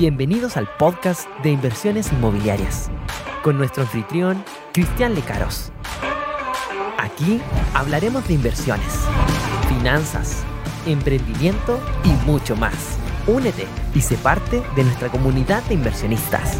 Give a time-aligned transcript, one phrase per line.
[0.00, 2.90] Bienvenidos al podcast de inversiones inmobiliarias
[3.42, 4.42] con nuestro anfitrión
[4.72, 5.72] Cristian Lecaros.
[6.96, 7.38] Aquí
[7.74, 8.86] hablaremos de inversiones,
[9.68, 10.42] finanzas,
[10.86, 12.96] emprendimiento y mucho más.
[13.26, 16.58] Únete y sé parte de nuestra comunidad de inversionistas.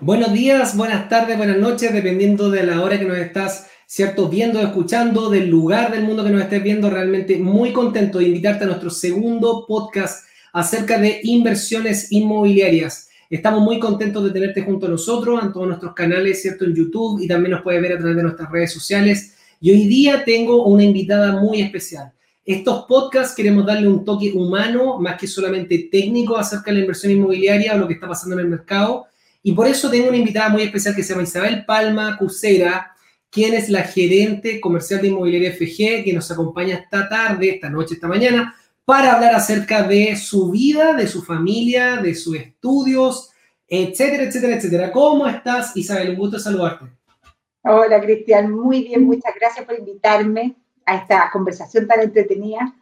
[0.00, 4.28] Buenos días, buenas tardes, buenas noches, dependiendo de la hora que nos estás, ¿cierto?
[4.28, 6.90] Viendo, escuchando, del lugar del mundo que nos estés viendo.
[6.90, 13.08] Realmente muy contento de invitarte a nuestro segundo podcast acerca de inversiones inmobiliarias.
[13.30, 16.64] Estamos muy contentos de tenerte junto a nosotros en todos nuestros canales, ¿cierto?
[16.64, 19.34] En YouTube y también nos puedes ver a través de nuestras redes sociales.
[19.60, 22.12] Y hoy día tengo una invitada muy especial.
[22.44, 27.12] Estos podcasts queremos darle un toque humano, más que solamente técnico, acerca de la inversión
[27.12, 29.06] inmobiliaria o lo que está pasando en el mercado.
[29.42, 32.95] Y por eso tengo una invitada muy especial que se llama Isabel Palma Cusera,
[33.36, 37.92] quien es la gerente comercial de Inmobiliaria FG, que nos acompaña esta tarde, esta noche,
[37.92, 43.30] esta mañana, para hablar acerca de su vida, de su familia, de sus estudios,
[43.68, 44.90] etcétera, etcétera, etcétera.
[44.90, 46.12] ¿Cómo estás, Isabel?
[46.12, 46.86] Un gusto saludarte.
[47.62, 48.50] Hola, Cristian.
[48.50, 50.56] Muy bien, muchas gracias por invitarme
[50.86, 52.74] a esta conversación tan entretenida.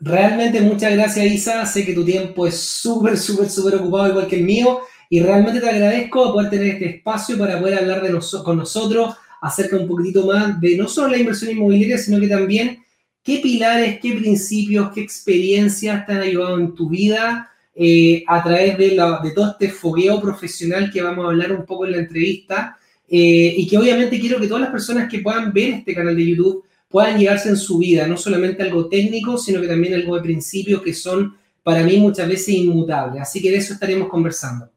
[0.00, 1.66] Realmente muchas gracias, Isa.
[1.66, 4.80] Sé que tu tiempo es súper, súper, súper ocupado, igual que el mío.
[5.10, 9.76] Y realmente te agradezco poder tener este espacio para poder hablar de con nosotros acerca
[9.76, 12.82] un poquitito más de no solo la inversión inmobiliaria, sino que también
[13.22, 18.76] qué pilares, qué principios, qué experiencias te han ayudado en tu vida eh, a través
[18.78, 18.96] de,
[19.34, 22.76] todo este fogueo profesional que vamos a hablar un poco en la entrevista.
[23.10, 26.26] Eh, y que obviamente quiero que todas las personas que puedan ver este canal de
[26.26, 30.22] YouTube puedan llevarse en su vida, no solamente algo técnico, sino que también algo de
[30.22, 33.22] principios que son para mí muchas veces inmutables.
[33.22, 34.70] Así que de eso estaremos conversando.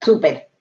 [0.00, 0.51] Súper.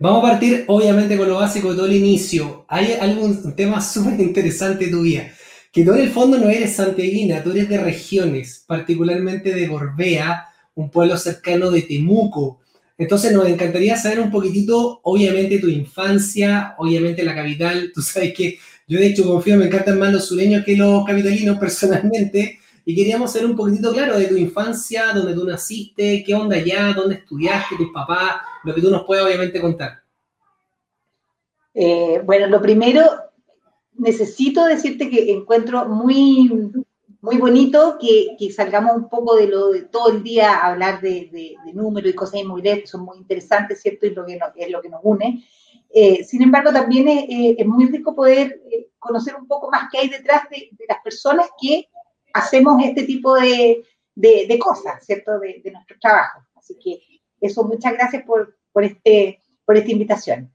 [0.00, 2.64] Vamos a partir obviamente con lo básico de todo el inicio.
[2.68, 5.32] Hay algún tema súper interesante de tu vida,
[5.72, 10.46] que tú en el fondo no eres santiaguina, tú eres de regiones, particularmente de Gorbea,
[10.76, 12.60] un pueblo cercano de Temuco.
[12.96, 17.90] Entonces nos encantaría saber un poquitito, obviamente, tu infancia, obviamente la capital.
[17.94, 21.58] Tú sabes que yo de hecho confío, me encantan más los sureños que los capitalinos
[21.58, 22.60] personalmente.
[22.88, 26.94] Y queríamos saber un poquitito, claro, de tu infancia, dónde tú naciste, qué onda allá,
[26.96, 30.00] dónde estudiaste, tus papás, lo que tú nos puedas obviamente contar.
[31.74, 33.02] Eh, bueno, lo primero,
[33.92, 36.72] necesito decirte que encuentro muy
[37.20, 41.56] muy bonito que, salgamos un poco de lo de todo el día a hablar de,
[41.74, 44.06] números y cosas inmobiliarias que son muy interesantes, ¿cierto?
[44.06, 45.44] Y lo que es lo que nos une.
[45.90, 50.08] Eh, sin embargo, también es, muy rico poder eh, conocer un poco más qué hay
[50.08, 51.88] detrás de, las personas que
[52.32, 53.84] hacemos este tipo de,
[54.58, 55.38] cosas, ¿cierto?
[55.38, 56.40] De, nuestro trabajo.
[56.54, 57.00] Así que
[57.40, 60.52] eso, muchas gracias por, por, este, por esta invitación.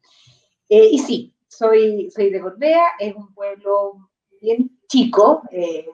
[0.70, 4.10] Eh, y sí, soy, soy de Gorbea, es un pueblo
[4.42, 5.86] bien chico, que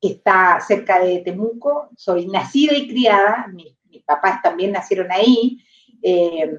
[0.00, 1.90] está cerca de Temuco.
[1.96, 5.58] Soy nacida y criada, mis, papás también nacieron ahí.
[6.02, 6.58] Eh,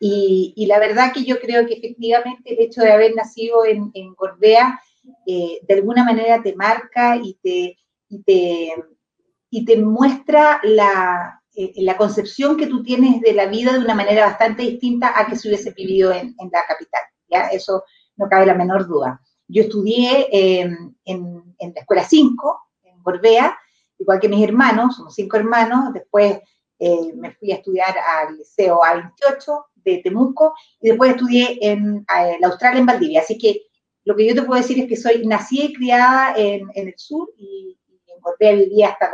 [0.00, 4.14] y, la verdad que yo creo que efectivamente el hecho de haber nacido en, en
[4.14, 4.80] Gorbea
[5.26, 7.78] eh, de alguna manera te marca y te,
[8.08, 13.94] y te, muestra la, eh, la, concepción que tú tienes de la vida de una
[13.94, 17.02] manera bastante distinta a que se hubiese vivido en, en la capital.
[17.28, 17.48] ¿ya?
[17.48, 17.84] Eso
[18.16, 19.20] no cabe la menor duda.
[19.48, 23.58] Yo estudié en, la escuela 5, en Gorbea,
[23.98, 26.38] igual que mis hermanos, somos cinco hermanos, después
[26.78, 32.06] eh, me fui a estudiar al Liceo A28 de Temuco y después estudié en
[32.40, 33.20] la Australia en Valdivia.
[33.20, 33.62] Así que
[34.04, 37.30] lo que yo te puedo decir es que soy nacida y criada en, el sur
[37.38, 37.76] y,
[38.06, 39.10] en Gorbea viví hasta,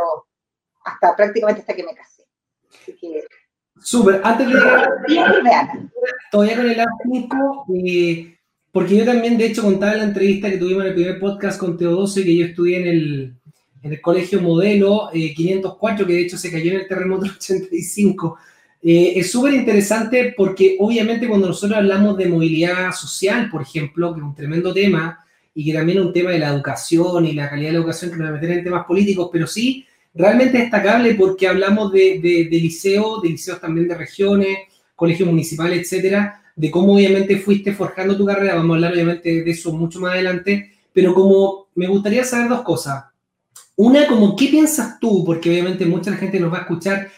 [0.85, 2.25] hasta prácticamente hasta que me casé.
[2.69, 3.25] Así que...
[3.83, 4.91] Súper, antes de llegar,
[6.31, 8.37] todavía con el A5, eh,
[8.73, 11.59] porque yo también, de hecho, contaba en la entrevista que tuvimos en el primer podcast
[11.59, 13.35] con Teodosio que yo estudié en el,
[13.83, 18.39] en el colegio modelo 504, eh, que de hecho se cayó en el terremoto 85.
[18.83, 24.21] Eh, es súper interesante porque obviamente cuando nosotros hablamos de movilidad social, por ejemplo, que
[24.21, 25.25] es un tremendo tema,
[25.55, 28.11] y que también es un tema de la educación y la calidad de la educación,
[28.11, 29.85] que no me meter en temas políticos, pero sí
[30.15, 32.59] realmente destacable porque hablamos de, de, de de
[33.29, 34.59] liceos también de regiones,
[34.95, 39.51] colegios municipales, etcétera, de cómo obviamente fuiste forjando tu carrera, vamos a hablar obviamente de
[39.51, 43.05] eso mucho más adelante, pero como me gustaría saber dos cosas.
[43.77, 45.25] Una, como, ¿qué piensas tú?
[45.25, 47.11] Porque obviamente mucha gente nos va a escuchar.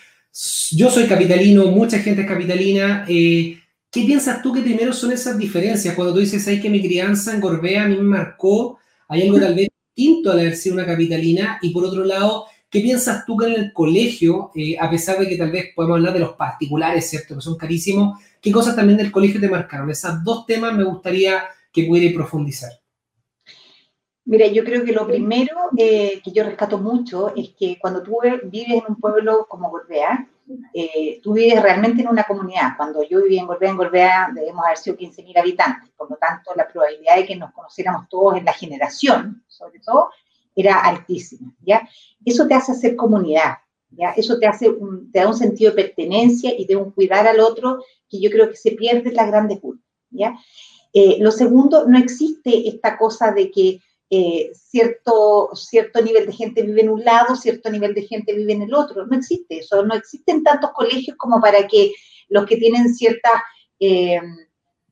[0.71, 3.05] Yo soy capitalino, mucha gente es capitalina.
[3.09, 3.59] Eh,
[3.91, 5.95] ¿Qué piensas tú que primero son esas diferencias?
[5.95, 9.39] Cuando tú dices, hay que mi crianza en Gorbea a mí me marcó, hay algo
[9.39, 11.59] tal vez distinto al haber sido una capitalina.
[11.61, 15.29] Y por otro lado, ¿qué piensas tú que en el colegio, eh, a pesar de
[15.29, 17.35] que tal vez podemos hablar de los particulares, ¿cierto?
[17.35, 19.89] Que son carísimos, ¿Qué cosas también del colegio te marcaron?
[19.89, 22.82] Esos dos temas me gustaría que pudiera profundizar.
[24.25, 28.19] Mira, yo creo que lo primero eh, que yo rescato mucho es que cuando tú
[28.45, 30.29] vives en un pueblo como Gorbea,
[30.73, 32.77] eh, tú vives realmente en una comunidad.
[32.77, 36.53] Cuando yo vivía en Gorbea, en Gorbea debemos haber sido 15.000 habitantes, por lo tanto
[36.55, 40.11] la probabilidad de que nos conociéramos todos en la generación, sobre todo,
[40.55, 41.89] era altísima, ¿ya?
[42.25, 43.59] Eso te hace hacer comunidad,
[43.91, 44.11] ¿ya?
[44.11, 44.71] Eso te, hace
[45.13, 48.51] te da un sentido de pertenencia y de un cuidar al otro que yo creo
[48.51, 50.37] que se pierde en las grandes urbes, ¿ya?
[50.93, 53.81] Eh, lo segundo, no existe esta cosa de que
[54.15, 58.53] eh, cierto, cierto nivel de gente vive en un lado, cierto nivel de gente vive
[58.53, 59.07] en el otro.
[59.07, 61.95] No existe eso, no existen tantos colegios como para que
[62.29, 63.33] los que tienen ciertas,
[63.81, 64.21] eh,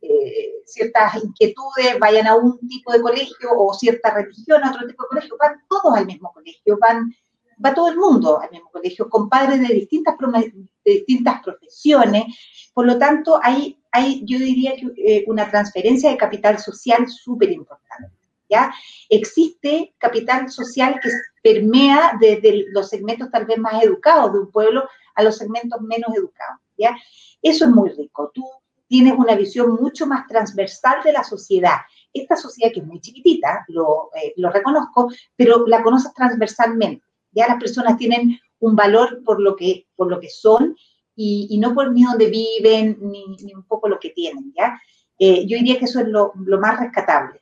[0.00, 5.02] eh, ciertas inquietudes vayan a un tipo de colegio o cierta religión a otro tipo
[5.02, 5.36] de colegio.
[5.38, 7.14] Van todos al mismo colegio, van,
[7.62, 12.24] va todo el mundo al mismo colegio, con padres de distintas, de distintas profesiones.
[12.72, 18.19] Por lo tanto, hay, hay yo diría que una transferencia de capital social súper importante.
[18.50, 18.74] ¿Ya?
[19.08, 21.10] Existe capital social que
[21.42, 26.10] permea desde los segmentos tal vez más educados de un pueblo a los segmentos menos
[26.16, 26.96] educados, ¿ya?
[27.40, 28.30] Eso es muy rico.
[28.34, 28.44] Tú
[28.90, 31.76] tienes una visión mucho más transversal de la sociedad.
[32.12, 37.04] Esta sociedad que es muy chiquitita, lo, eh, reconozco, pero la conoces transversalmente.
[37.30, 40.76] Ya las personas tienen un valor por lo que, por lo que son
[41.14, 44.80] y, no por ni dónde viven, ni, un poco lo que tienen, ¿ya?
[45.18, 47.40] Eh, yo diría que eso es lo, lo más rescatable.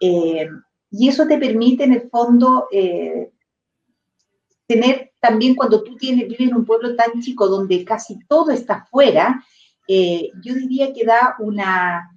[0.00, 0.48] Eh,
[0.90, 3.30] y eso te permite, en el fondo, eh,
[4.66, 8.74] tener también cuando tú tienes, vives en un pueblo tan chico donde casi todo está
[8.74, 9.44] afuera,
[9.86, 12.10] eh, yo diría que da una,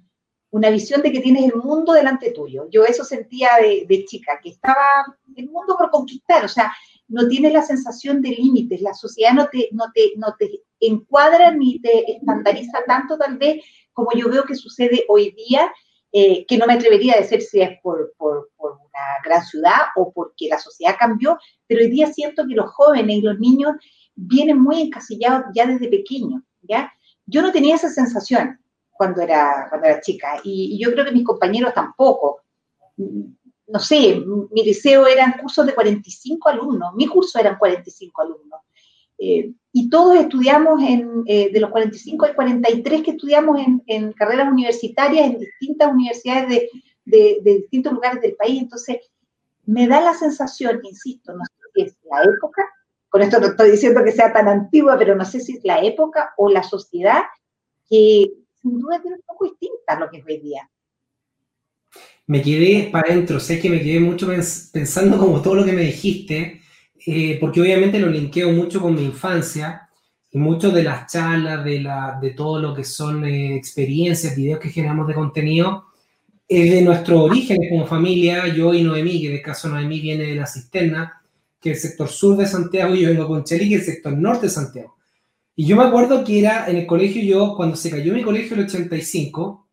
[0.50, 2.68] una, visión de que tienes el mundo delante tuyo.
[2.70, 6.72] Yo eso sentía de, de, chica, que estaba el mundo por conquistar, o sea,
[7.08, 11.50] no tienes la sensación de límites, la sociedad no te, no, te, no te encuadra
[11.50, 13.62] ni te estandariza tanto tal vez
[13.92, 15.70] como yo veo que sucede hoy día
[16.12, 20.12] eh, que no me atrevería a decir si es por, por, una gran ciudad o
[20.12, 23.72] porque la sociedad cambió, pero hoy día siento que los jóvenes y los niños
[24.14, 26.92] vienen muy encasillados ya desde pequeños, ¿ya?
[27.24, 28.60] Yo no tenía esa sensación
[28.90, 32.42] cuando era, cuando era chica y, yo creo que mis compañeros tampoco.
[32.96, 38.60] No sé, mi liceo eran cursos de 45 alumnos, mi curso eran 45 alumnos.
[39.24, 44.50] Eh, y todos estudiamos en, eh, de los 45 al 43 que estudiamos en, carreras
[44.50, 46.68] universitarias en distintas universidades
[47.04, 48.60] de, de, distintos lugares del país.
[48.60, 48.96] Entonces,
[49.64, 52.68] me da la sensación, insisto, no sé si es la época,
[53.08, 55.80] con esto no estoy diciendo que sea tan antigua, pero no sé si es la
[55.84, 57.22] época o la sociedad
[57.88, 58.26] que
[58.60, 60.68] sin duda es un poco distinta a lo que es hoy día.
[62.26, 65.82] Me quedé para adentro, sé que me quedé mucho pensando como todo lo que me
[65.82, 66.61] dijiste,
[67.06, 69.88] eh, porque obviamente lo linkeo mucho con mi infancia
[70.30, 74.60] y muchas de las charlas, de, la, de todo lo que son eh, experiencias, videos
[74.60, 75.86] que generamos de contenido,
[76.48, 80.24] es de nuestros orígenes como familia, yo y Noemí, que en el caso Noemí viene
[80.24, 81.22] de la cisterna,
[81.60, 83.94] que es el sector sur de Santiago, y yo vengo con Chelí, que es el
[83.94, 84.96] sector norte de Santiago.
[85.54, 88.54] Y yo me acuerdo que era en el colegio, yo cuando se cayó mi colegio
[88.54, 89.68] en el 85,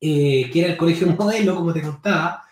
[0.00, 2.42] eh, que era el colegio modelo, como te contaba,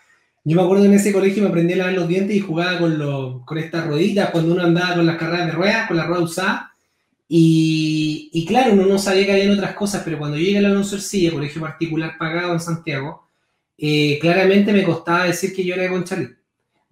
[0.47, 2.97] yo me acuerdo en ese colegio me aprendí a lavar los dientes y jugaba con,
[2.97, 6.21] los, con estas rueditas cuando uno andaba con las carreras de ruedas, con la rueda
[6.23, 6.73] usada.
[7.27, 10.61] Y, y, claro, uno no sabía que había otras cosas, pero cuando yo llegué a
[10.61, 10.95] la Alonso
[11.33, 13.27] colegio particular pagado en Santiago,
[13.77, 16.29] eh, claramente me costaba decir que yo era de Conchalí.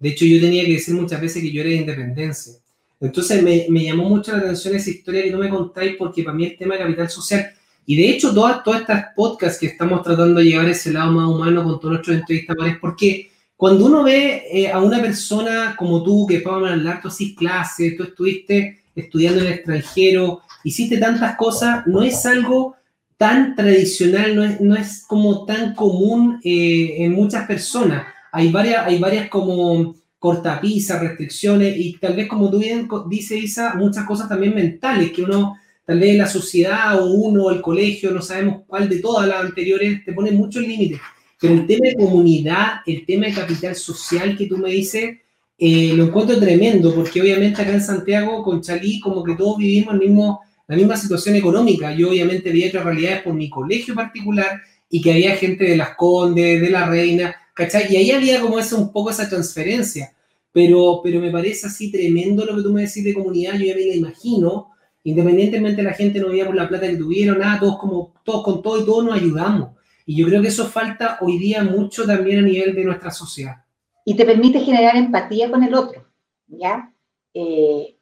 [0.00, 2.52] De hecho, yo tenía que decir muchas veces que yo era de Independencia.
[3.00, 6.36] Entonces me, me llamó mucho la atención esa historia que no me contáis porque para
[6.36, 7.50] mí el tema de capital social,
[7.86, 11.26] y de hecho todas, todas estas podcasts que estamos tratando de llevar ese lado más
[11.26, 16.26] humano con todos nuestros entrevistadores, porque cuando uno ve eh, a una persona como tú,
[16.26, 21.86] que Pablo hablar, tú hiciste clases, tú estuviste estudiando en el extranjero, hiciste tantas cosas,
[21.86, 22.76] no es algo
[23.16, 28.06] tan tradicional, no es, no es como tan común eh, en muchas personas.
[28.32, 33.74] Hay varias, hay varias como cortapisas, restricciones y tal vez como tú bien dice Isa,
[33.74, 38.20] muchas cosas también mentales que uno, tal vez la sociedad o uno el colegio, no
[38.20, 41.00] sabemos cuál de todas las anteriores, te pone muchos límites.
[41.40, 45.16] Pero el tema de comunidad, el tema de capital social que tú me dices,
[45.58, 49.94] eh, lo encuentro tremendo, porque obviamente acá en Santiago, con Chalí, como que todos vivimos
[49.94, 51.94] el mismo, la misma situación económica.
[51.94, 55.96] Yo obviamente vi otras realidades por mi colegio particular y que había gente de las
[55.96, 57.92] Condes, de la Reina, ¿cachai?
[57.92, 60.12] Y ahí había como esa, un poco esa transferencia.
[60.52, 63.74] Pero, pero me parece así tremendo lo que tú me decís de comunidad, yo ya
[63.74, 64.70] me la imagino,
[65.04, 68.62] independientemente de la gente no veíamos la plata que tuvieron, nada, todos como, todos con
[68.62, 69.70] todo y todos nos ayudamos.
[70.06, 73.56] Y yo creo que eso falta hoy día mucho también a nivel de nuestra sociedad.
[74.04, 76.06] Y te permite generar empatía con el otro,
[76.46, 76.92] ¿ya?
[77.34, 77.98] Eh,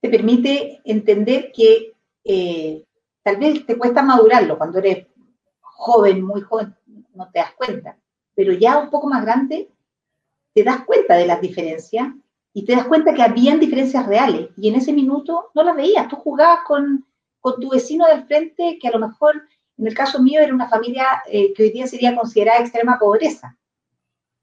[0.00, 2.84] te permite entender que eh,
[3.22, 5.06] tal vez te cuesta madurarlo cuando eres
[5.60, 6.76] joven, muy joven,
[7.14, 7.98] no te das cuenta,
[8.34, 9.70] pero ya un poco más grande
[10.52, 12.08] te das cuenta de las diferencias
[12.52, 16.08] y te das cuenta que habían diferencias reales y en ese minuto no las veías.
[16.08, 17.06] Tú jugabas con,
[17.40, 19.42] con tu vecino del frente que a lo mejor,
[19.78, 23.56] en el caso mío, era una familia eh, que hoy día sería considerada extrema pobreza.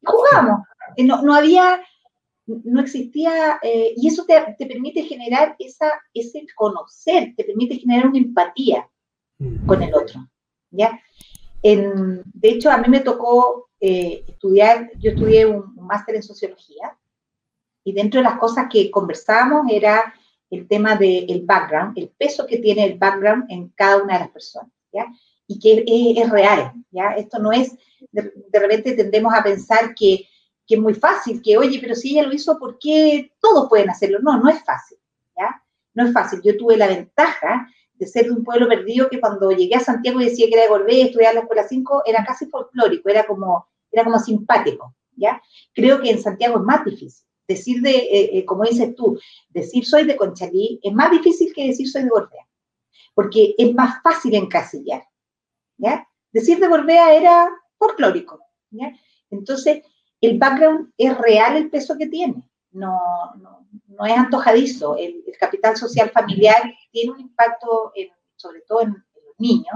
[0.04, 0.68] Jugábamos.
[0.96, 1.82] Eh, no, no había,
[2.46, 8.08] no existía, eh, y eso te, te, permite generar esa, ese conocer, te permite generar
[8.08, 8.88] una empatía
[9.66, 10.28] con el otro.
[10.70, 11.00] ¿ya?
[11.64, 16.98] En, de hecho, a mí me tocó estudiar, yo estudié un, un máster en sociología,
[17.84, 20.14] y dentro de las cosas que conversábamos era
[20.50, 24.30] el tema del background, el peso que tiene el background en cada una de las
[24.30, 24.72] personas,
[25.48, 25.84] Y que
[26.22, 27.12] es, real, ¿ya?
[27.12, 27.76] Esto no es,
[28.12, 30.28] de, repente tendemos a pensar que,
[30.68, 34.18] es muy fácil, que oye, pero si ella lo hizo, ¿por qué todos pueden hacerlo?
[34.24, 34.98] No, no es fácil,
[35.38, 35.62] ¿ya?
[35.94, 36.42] No es fácil.
[36.44, 40.20] Yo tuve la ventaja de ser de un pueblo perdido que cuando llegué a Santiago
[40.20, 43.68] y decía que era de Gorbea, estudiar la escuela 5, era casi folclórico, era como,
[43.92, 45.40] era como simpático, ¿ya?
[45.74, 49.20] Creo que en Santiago es más difícil decir de, eh, eh, como dices tú,
[49.50, 52.48] decir soy de Conchalí es más difícil que decir soy de Gorbea,
[53.14, 55.08] porque es más fácil encasillar.
[56.32, 58.40] Decir de Gorbea era folclórico.
[59.30, 59.84] Entonces,
[60.22, 62.98] el background es real el peso que tiene, no,
[63.36, 64.96] no, no es antojadizo.
[64.98, 67.92] El, capital social familiar tiene un impacto,
[68.38, 69.76] sobre todo en, los niños,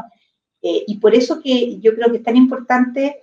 [0.61, 3.19] eh, y por eso que yo creo que es tan importante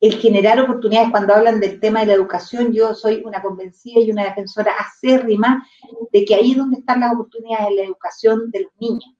[0.00, 4.10] el generar oportunidades, cuando hablan del tema de la educación, yo soy una convencida y
[4.10, 5.66] una defensora acérrima
[6.12, 9.14] de que ahí es donde están las oportunidades en la educación de los niños.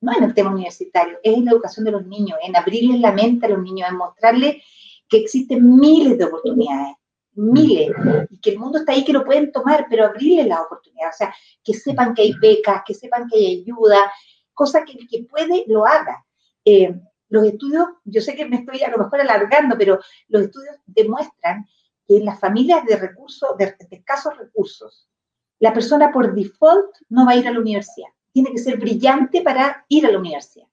[0.00, 3.12] No en el tema universitario, es en la educación de los niños, en abrirles la
[3.12, 4.62] mente a los niños, en mostrarles
[5.08, 6.96] que existen miles de oportunidades,
[7.32, 7.90] miles,
[8.30, 11.18] y que el mundo está ahí que lo pueden tomar, pero abrirles las oportunidades, o
[11.18, 11.34] sea,
[11.64, 13.98] que sepan que hay becas, que sepan que hay ayuda,
[14.52, 16.24] cosa que el que puede lo haga.
[16.64, 16.94] Eh,
[17.28, 21.66] los estudios, yo sé que me estoy a lo mejor alargando, pero los estudios demuestran
[22.06, 25.08] que en las familias de recursos, de, escasos recursos,
[25.58, 28.08] la persona por default no va a ir a la universidad.
[28.32, 30.66] Tiene que ser brillante para ir a la universidad.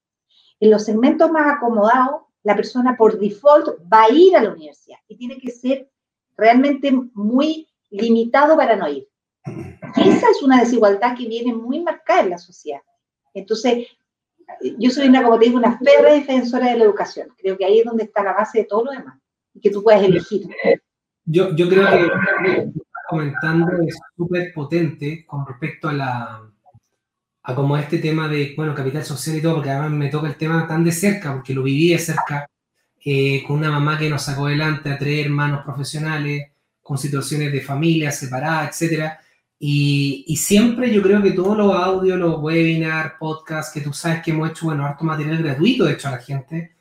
[0.60, 4.98] En los segmentos más acomodados, la persona por default va a ir a la universidad
[5.08, 5.90] y tiene que ser
[6.36, 9.08] realmente muy limitado para no ir.
[9.96, 12.82] Esa es una desigualdad que viene muy marcada en la sociedad.
[13.32, 13.88] Entonces,
[14.78, 17.28] yo soy una, como te digo, una férrea defensora de la educación.
[17.38, 19.18] Creo que ahí es donde está la base de todo lo demás
[19.52, 20.48] y que tú puedes elegir.
[21.24, 22.72] Yo, yo creo que
[23.08, 26.50] comentando es súper potente con respecto a la
[27.46, 30.36] a como este tema de, bueno, capital social y todo, porque además me toca el
[30.36, 32.48] tema tan de cerca, porque lo viví de cerca,
[33.04, 37.60] eh, con una mamá que nos sacó adelante a tres hermanos profesionales, con situaciones de
[37.60, 39.20] familia separadas, etcétera,
[39.66, 44.30] y, siempre yo creo que todos los audios, los webinars, podcasts que tú sabes que
[44.30, 46.72] hemos hecho, bueno, harto material gratuito, de hecho, a la gente,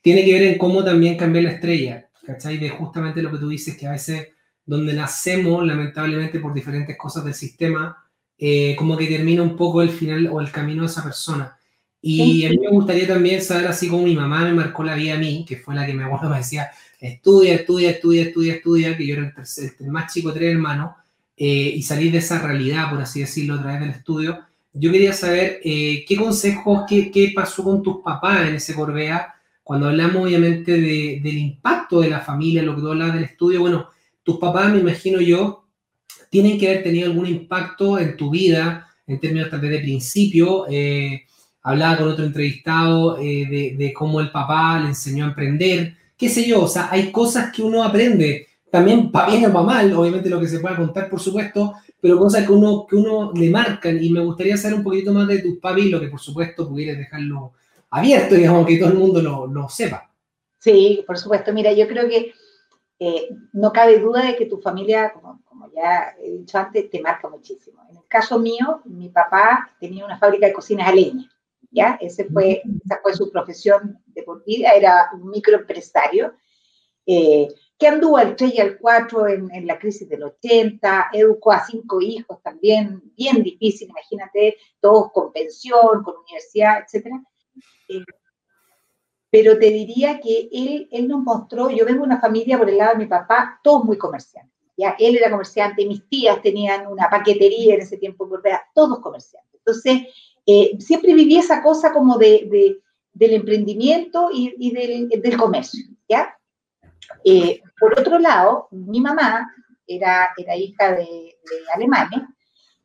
[0.00, 2.58] tiene que ver en cómo también cambiar la estrella, ¿cachai?
[2.58, 4.28] De justamente lo que tú dices, que a veces
[4.64, 7.96] donde nacemos, lamentablemente, por diferentes cosas del sistema,
[8.38, 11.58] eh, como que termina un poco el final o el camino de esa persona.
[12.00, 15.14] Y a mí me gustaría también saber, así como mi mamá me marcó la vida
[15.14, 16.70] a mí, que fue la que mi abuelo me decía,
[17.00, 20.92] estudia, estudia, estudia, estudia, estudia, que yo era el, tercer, el más chico tres hermanos,
[21.42, 24.40] eh, y salir de esa realidad, por así decirlo, a través del estudio,
[24.74, 29.34] yo quería saber eh, qué consejos, qué, qué, pasó con tus papás en ese Corbea,
[29.62, 33.60] cuando hablamos obviamente de, del impacto de la familia, lo que tú hablabas del estudio,
[33.60, 33.88] bueno,
[34.22, 35.64] tus papás, me imagino yo,
[36.28, 40.66] tienen que haber tenido algún impacto en tu vida, en términos tal vez de principio.
[40.68, 41.22] Eh,
[41.62, 46.46] hablaba con otro entrevistado de, de, cómo el papá le enseñó a emprender, qué sé
[46.46, 50.30] yo, o sea, hay cosas que uno aprende también para bien o para mal, obviamente
[50.30, 54.02] lo que se pueda contar, por supuesto, pero cosas que uno, que uno le marcan
[54.02, 56.98] y me gustaría saber un poquito más de tus papis, lo que por supuesto pudieras
[56.98, 57.52] dejarlo
[57.90, 60.10] abierto, digamos, que todo el mundo lo, lo sepa.
[60.58, 61.52] Sí, por supuesto.
[61.52, 62.32] Mira, yo creo que
[62.98, 67.00] eh, no cabe duda de que tu familia, como, como, ya he dicho antes, te
[67.00, 67.82] marca muchísimo.
[67.90, 71.28] En el caso mío, mi papá tenía una fábrica de cocinas a leña,
[71.70, 71.98] ¿ya?
[72.00, 76.34] Ese fue, esa fue su profesión de por vida, era un microempresario.
[77.06, 77.48] Eh,
[77.80, 81.98] que anduvo al 3 y al 4 en, la crisis del 80, educó a cinco
[82.02, 87.06] hijos también, bien difícil, imagínate, todos con pensión, con universidad, etc.
[87.88, 88.04] Eh,
[89.30, 92.76] pero te diría que él, él nos mostró, yo vengo de una familia por el
[92.76, 94.60] lado de mi papá, todos muy comerciantes.
[94.76, 94.94] ¿ya?
[94.98, 98.28] Él era comerciante, mis tías tenían una paquetería en ese tiempo,
[98.74, 99.54] todos comerciantes.
[99.54, 100.02] Entonces,
[100.44, 102.76] eh, siempre viví esa cosa como de,
[103.14, 106.36] del emprendimiento y, del, del, comercio, ¿ya?
[107.24, 109.52] Eh, por otro lado, mi mamá
[109.86, 111.36] era, era hija de,
[111.74, 112.22] alemanes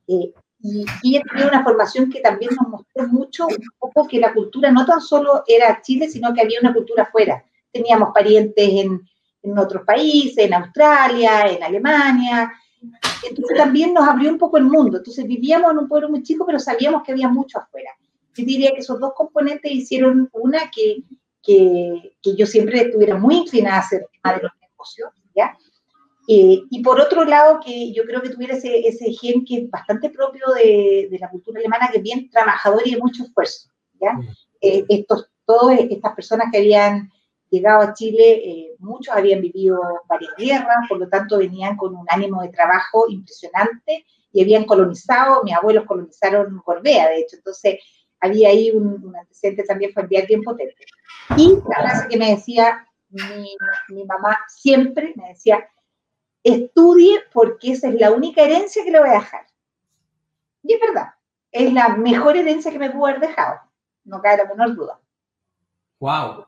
[0.07, 4.33] eh, y, ella tenía una formación que también nos mostró mucho un poco que la
[4.33, 7.43] cultura no tan solo era Chile, sino que había una cultura afuera.
[7.71, 9.01] Teníamos parientes en,
[9.43, 12.51] en otros países, en Australia, en Alemania.
[13.27, 14.97] Entonces también nos abrió un poco el mundo.
[14.97, 17.91] Entonces vivíamos en un pueblo muy chico, pero sabíamos que había mucho afuera.
[18.35, 21.03] Yo diría que esos dos componentes hicieron una que,
[21.45, 25.57] que, que yo siempre estuviera muy inclinada a hacer de los negocios, ¿ya?
[26.27, 29.69] Eh, y por otro lado, que yo creo que tuviera ese, ese gen que es
[29.69, 33.69] bastante propio de, de, la cultura alemana, que es bien trabajador y de mucho esfuerzo.
[34.01, 34.13] ¿ya?
[34.13, 34.27] Mm.
[34.61, 37.11] Eh, estos, todas estas personas que habían
[37.51, 42.05] llegado a Chile, eh, muchos habían vivido varias guerras, por lo tanto venían con un
[42.09, 47.79] ánimo de trabajo impresionante y habían colonizado, mis abuelos colonizaron Gorbea, de hecho, entonces
[48.19, 50.85] había ahí un, un antecedente también familiar bien potente.
[51.37, 53.55] Y la frase que me decía mi,
[53.89, 55.67] mi mamá siempre, me decía,
[56.43, 59.45] estudie porque esa es la única herencia que le voy a dejar.
[60.63, 61.09] Y es verdad,
[61.51, 63.59] es la mejor herencia que me pudo haber dejado,
[64.03, 64.99] no cabe la menor duda.
[65.99, 66.45] Wow,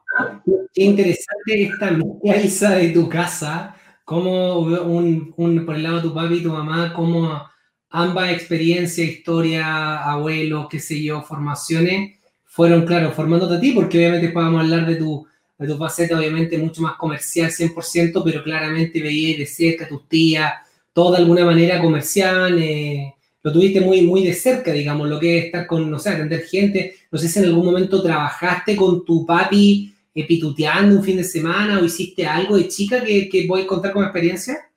[0.74, 6.14] qué interesante esta mezcla de tu casa, como un, un, por el lado de tu
[6.14, 7.50] papi y tu mamá, como
[7.90, 14.30] ambas experiencias, historia, abuelo, qué sé yo, formaciones, fueron, claro, formándote a ti, porque obviamente
[14.30, 15.28] podemos hablar de tu
[15.58, 20.08] de tu faceta obviamente mucho más comercial 100%, pero claramente veías de cerca a tus
[20.08, 20.54] tías,
[20.94, 25.38] todo de alguna manera comercial, eh, lo tuviste muy, muy de cerca, digamos, lo que
[25.38, 29.06] es estar con, no sé, atender gente, no sé si en algún momento trabajaste con
[29.06, 33.62] tu papi epituteando un fin de semana o hiciste algo de chica que, que voy
[33.62, 34.70] a contar como experiencia?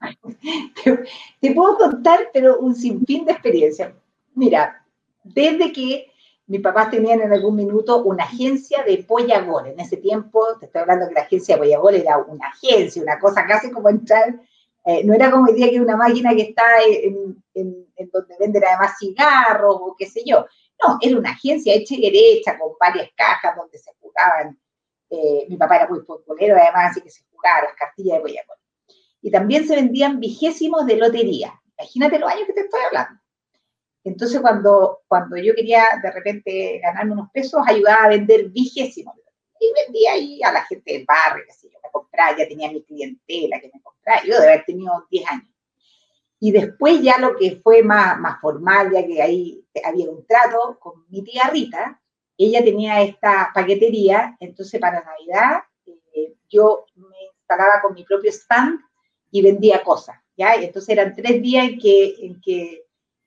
[0.85, 1.01] Te,
[1.41, 3.95] te puedo contar, pero un sinfín de experiencia.
[4.35, 4.85] Mira,
[5.25, 6.11] desde que
[6.47, 9.69] mis papás tenían en algún minuto una agencia de Pollagol.
[9.69, 13.21] En ese tiempo, te estoy hablando que la agencia de Pollagol era una agencia, una
[13.21, 14.35] cosa casi como entrar,
[14.85, 17.45] eh, no era como el día que una máquina que está en,
[18.13, 20.47] donde venden además cigarros o qué sé yo.
[20.83, 24.59] No, era una agencia hecha y derecha, con varias cajas donde se jugaban.
[25.11, 28.57] Eh, mi papá era muy futbolero, además, así que se jugaban las cartillas de Pollagol.
[29.23, 31.61] Y también se vendían vigésimos de lotería.
[31.79, 33.21] Imagínate los años que te estoy hablando.
[34.05, 39.15] Entonces, cuando, cuando yo quería de repente ganarme unos pesos, ayudaba a vender vigésimos.
[39.59, 42.83] Y vendía ahí a la gente del barrio, que yo, me compraba, ya tenía mi
[42.83, 44.23] clientela que me compraba.
[44.25, 45.51] Yo de haber tenido 10 años.
[46.39, 50.79] Y después ya lo que fue más, más formal, ya que ahí había un trato
[50.81, 52.01] con mi tía Rita,
[52.47, 55.63] ella tenía esta paquetería, entonces para Navidad
[56.15, 58.81] eh, yo me instalaba con mi propio stand
[59.31, 60.57] y vendía cosas, ¿ya?
[60.57, 62.85] Y entonces eran tres días en que, en que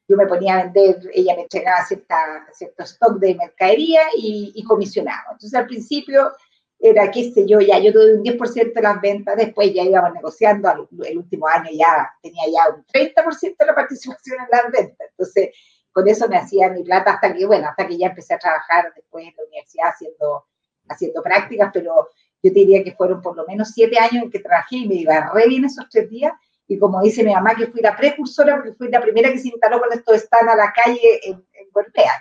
[0.08, 5.24] yo me ponía a vender, ella me entregaba cierta, cierto stock de mercadería y, comisionaba.
[5.32, 6.32] Entonces al principio
[6.80, 10.14] era, qué sé yo, ya yo tuve un 10% de las ventas, después ya íbamos
[10.14, 15.08] negociando, el último año ya tenía ya un 30% de la participación en las ventas.
[15.12, 15.52] Entonces
[15.94, 18.92] con eso me hacía mi plata hasta que, bueno, hasta que ya empecé a trabajar
[18.96, 20.46] después en la universidad haciendo,
[20.90, 22.10] haciendo prácticas, pero
[22.42, 25.32] yo diría que fueron por lo menos siete años en que trabajé y me iba
[25.34, 26.34] re bien esos tres días
[26.68, 29.50] y como dice mi mamá, que fui la precursora, porque fui la primera que se
[29.50, 31.68] instaló con esto están a la calle en, en.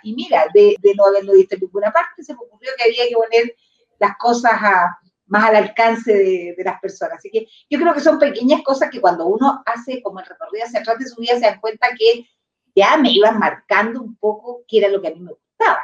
[0.03, 3.09] Y mira, de, de, no haberlo visto en ninguna parte, se me ocurrió que había
[3.09, 3.55] que poner
[3.99, 7.19] las cosas a, más al alcance de, de, las personas.
[7.19, 10.65] Así que yo creo que son pequeñas cosas que cuando uno hace como el recorrido
[10.67, 12.27] hacia atrás de su vida, se dan cuenta que
[12.75, 15.81] ya me iban marcando un poco qué era lo que a mí me gustaba,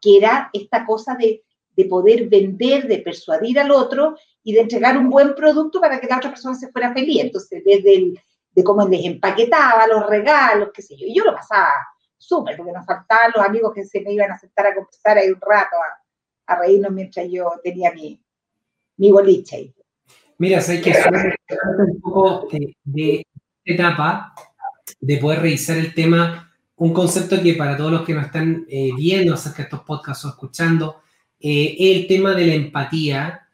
[0.00, 1.44] que era esta cosa de,
[1.76, 6.06] de poder vender, de persuadir al otro y de entregar un buen producto para que
[6.06, 7.20] la otra persona se fuera feliz.
[7.20, 8.20] Entonces, desde el,
[8.52, 11.06] de cómo les empaquetaba los regalos, qué sé yo.
[11.06, 11.70] Y yo lo pasaba
[12.16, 15.30] súper, porque nos faltaban los amigos que se me iban a sentar a conversar ahí
[15.30, 18.22] un rato, a, a reírnos mientras yo tenía mi,
[18.96, 19.74] mi boliche ahí.
[20.38, 20.94] Mira, sé que
[21.78, 23.26] un poco de, de
[23.64, 24.32] etapa
[25.00, 28.90] de poder revisar el tema, un concepto que para todos los que nos están eh,
[28.96, 31.02] viendo acerca de estos podcasts o escuchando,
[31.38, 33.46] eh, el tema de la empatía,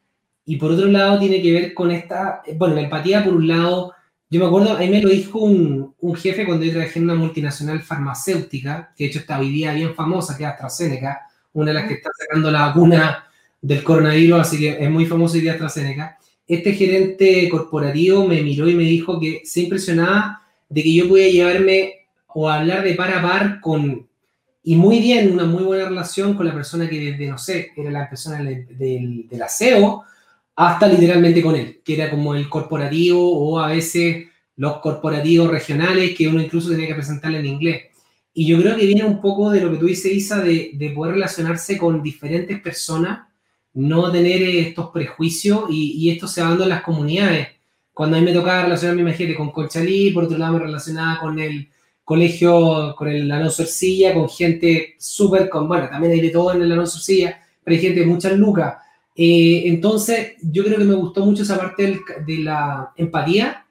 [0.44, 3.92] y por otro lado tiene que ver con esta, bueno, la empatía por un lado,
[4.30, 7.04] yo me acuerdo, a mí me lo dijo un, un jefe cuando yo trabajé en
[7.04, 11.20] una multinacional farmacéutica, que de hecho está hoy día bien famosa, que es AstraZeneca,
[11.52, 13.24] una de las que está sacando la vacuna
[13.60, 16.18] del coronavirus, así que es muy famosa hoy día AstraZeneca.
[16.46, 21.28] Este gerente corporativo me miró y me dijo que se impresionaba de que yo podía
[21.28, 24.06] llevarme o hablar de par a par con,
[24.62, 27.90] y muy bien, una muy buena relación con la persona que desde, no sé, era
[27.90, 30.04] la persona del, del, del aseo,
[30.56, 34.26] hasta literalmente con él, que era como el corporativo o a veces
[34.56, 37.82] los corporativos regionales que uno incluso tenía que presentarle en inglés.
[38.32, 40.90] Y yo creo que viene un poco de lo que tú dices, Isa, de, de
[40.90, 43.28] poder relacionarse con diferentes personas,
[43.74, 47.48] no tener estos prejuicios y, y, esto se va dando en las comunidades.
[47.96, 51.38] Cuando a mí me tocaba relacionarme, imagínate, con Conchalí, por otro lado me relacionaba con
[51.38, 51.70] el
[52.04, 56.60] colegio, con el Alonso Ercilla, con gente súper, con, bueno, también hay de todo en
[56.60, 58.76] el Alonso Ercilla, pero hay gente de muchas lucas.
[59.14, 63.64] Eh, entonces, yo creo que me gustó mucho esa parte de la empatía,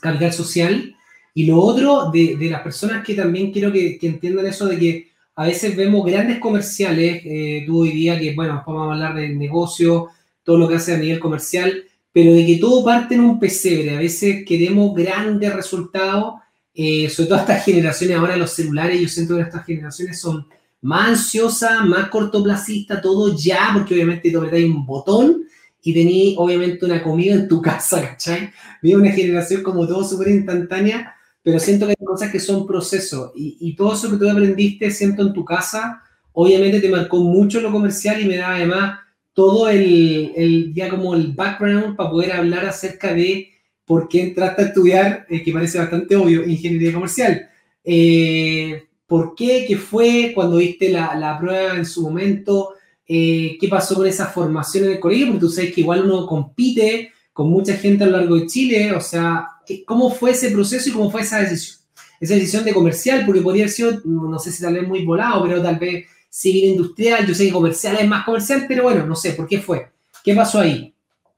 [0.00, 0.96] capital social,
[1.34, 4.78] y lo otro de, de las personas que también quiero que, que, entiendan eso de
[4.78, 9.14] que a veces vemos grandes comerciales, eh, tú hoy día que, bueno, vamos a hablar
[9.16, 10.08] del negocio,
[10.42, 13.96] todo lo que hace a nivel comercial, pero de que todo parte en un pesebre,
[13.96, 16.34] a veces queremos grandes resultados,
[16.74, 20.46] eh, sobre todo estas generaciones ahora, los celulares, yo siento que estas generaciones son
[20.82, 25.44] más ansiosa, más cortoplacista, todo ya, porque obviamente te apretáis un botón
[25.82, 28.50] y tenéis obviamente una comida en tu casa, ¿cachai?
[28.82, 33.32] Vive una generación como todo súper instantánea, pero siento que hay cosas que son procesos
[33.34, 37.60] y, y, todo eso que tú aprendiste, siento en tu casa, obviamente te marcó mucho
[37.60, 39.00] lo comercial y me da además
[39.40, 43.48] todo el, el ya como el background para poder hablar acerca de
[43.86, 47.48] por qué entraste a estudiar, eh, que parece bastante obvio, ingeniería comercial.
[47.82, 49.64] Eh, ¿Por qué?
[49.66, 50.32] ¿Qué fue?
[50.34, 52.74] Cuando viste la, la prueba en su momento?
[53.08, 55.28] Eh, ¿Qué pasó con esa formación en el colegio?
[55.28, 58.92] Porque tú sabes que igual uno compite con mucha gente a lo largo de Chile.
[58.92, 59.48] O sea,
[59.86, 61.78] ¿cómo fue ese proceso y cómo fue esa decisión?
[62.20, 65.42] Esa decisión de comercial, porque podría haber sido, no sé si tal vez muy volado,
[65.44, 67.26] pero tal vez civil industrial.
[67.26, 69.90] Yo sé que comercial es más comercial, pero bueno, no sé, ¿por qué fue?
[70.24, 70.94] ¿Qué pasó ahí?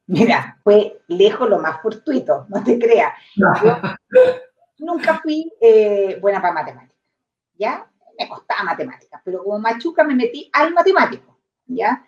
[0.06, 3.14] Mira, fue lejos lo más fortuito, no te creas.
[4.78, 6.92] nunca fui eh, buena para matemáticas.
[7.62, 7.86] ¿ya?
[8.18, 12.04] Me costaba matemáticas, pero como machuca me metí al matemático, ¿ya?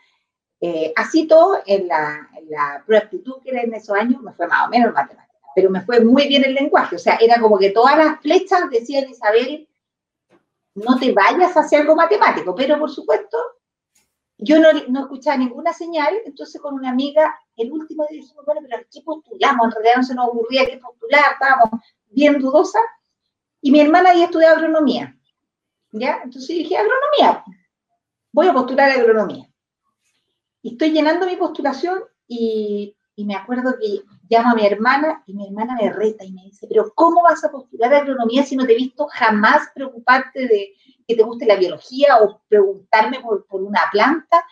[0.61, 4.33] Eh, así todo, en la, en la prueba aptitud que era en esos años, me
[4.33, 7.41] fue más o menos matemática, pero me fue muy bien el lenguaje, o sea, era
[7.41, 9.69] como que todas las flechas decían, Isabel,
[10.75, 13.39] no te vayas hacia algo matemático, pero por supuesto,
[14.39, 18.61] yo no, no escuchaba ninguna señal, entonces con una amiga, el último día dijimos, bueno,
[18.69, 19.67] pero ¿qué postulamos?
[19.67, 22.83] En realidad no se nos ocurría qué postular, estábamos bien dudosas,
[23.61, 25.17] y mi hermana había estudiado agronomía,
[25.93, 26.21] ¿ya?
[26.25, 27.45] Entonces dije, agronomía,
[28.33, 29.49] voy a postular agronomía.
[30.61, 35.35] Y estoy llenando mi postulación y, y, me acuerdo que llama a mi hermana y
[35.35, 38.57] mi hermana me reta y me dice, pero ¿cómo vas a postular a agronomía si
[38.57, 40.73] no te he visto jamás preocuparte de
[41.07, 44.45] que te guste la biología o preguntarme por, por una planta?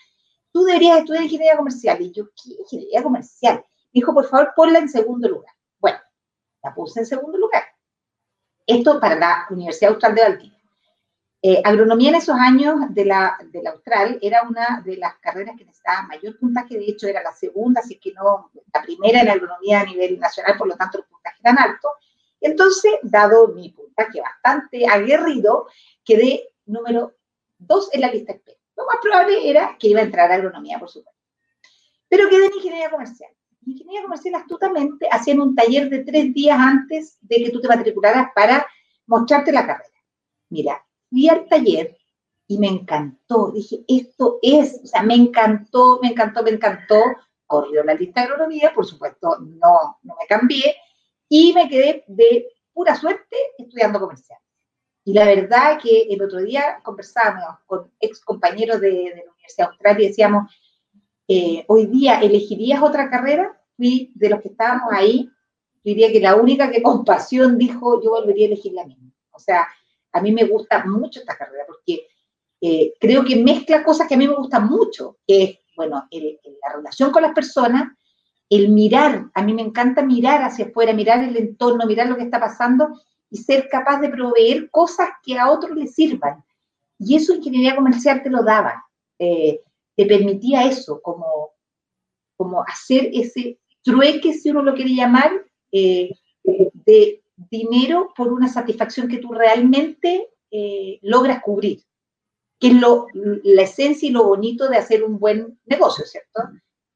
[0.53, 2.01] Tú deberías estudiar ingeniería comercial.
[2.01, 3.65] Y yo, ¿qué ingeniería comercial?
[3.93, 5.55] Dijo, por favor, ponla en segundo lugar.
[5.79, 5.99] Bueno,
[6.63, 7.63] la puse en segundo lugar.
[8.67, 10.62] Esto para la Universidad Austral de Valdivia.
[11.45, 15.57] Eh, agronomía en esos años de la, de la Austral era una de las carreras
[15.59, 19.29] que necesitaba mayor puntaje, de hecho era la segunda, es que no la primera en
[19.29, 21.91] agronomía a nivel nacional, por lo tanto los puntajes eran altos.
[22.41, 25.67] Entonces, dado mi puntaje bastante aguerrido,
[26.05, 27.17] quedé número
[27.59, 28.59] dos en la lista espera.
[28.77, 31.21] Lo más probable era que iba a entrar a agronomía, por supuesto.
[32.09, 33.31] Pero quedé en ingeniería comercial.
[33.67, 37.67] En ingeniería comercial astutamente hacían un taller de tres días antes de que tú te
[37.67, 38.65] matricularas para
[39.07, 39.89] mostrarte la carrera.
[40.49, 41.97] Mira, fui al taller
[42.49, 43.53] y me encantó.
[43.53, 46.97] Dije, esto es, o sea, me encantó, me encantó, me encantó.
[47.47, 50.75] Corrió la lista de agronomía, por supuesto, no, me cambié
[51.29, 54.39] y me quedé de pura suerte estudiando comercial.
[55.05, 59.69] Y la verdad que el otro día conversábamos con ex compañeros de, de la Universidad
[59.69, 60.51] Austral y decíamos,
[61.29, 63.59] eh, hoy día elegirías otra carrera.
[63.77, 65.31] Fui de los que estábamos ahí,
[65.83, 69.11] diría que la única que con pasión dijo, yo volvería a elegir la misma.
[69.33, 69.67] O sea,
[70.13, 72.07] a mí me gusta mucho esta carrera porque
[72.61, 76.73] eh, creo que mezcla cosas que a mí me gustan mucho, que es, bueno, la
[76.77, 77.93] relación con las personas,
[78.49, 82.25] el mirar, a mí me encanta mirar hacia afuera, mirar el entorno, mirar lo que
[82.25, 86.45] está pasando y ser capaz de proveer cosas que a otros les sirvan.
[86.99, 88.85] Y eso ingeniería comercial te lo daba,
[89.19, 89.61] eh,
[89.97, 91.51] te permitía eso, como,
[92.37, 95.33] como hacer ese trueque, si uno lo quiere llamar,
[95.73, 96.11] eh,
[96.45, 101.83] de dinero por una satisfacción que tú realmente eh, logras cubrir,
[102.59, 106.43] que es lo, la esencia y lo bonito de hacer un buen negocio, ¿cierto?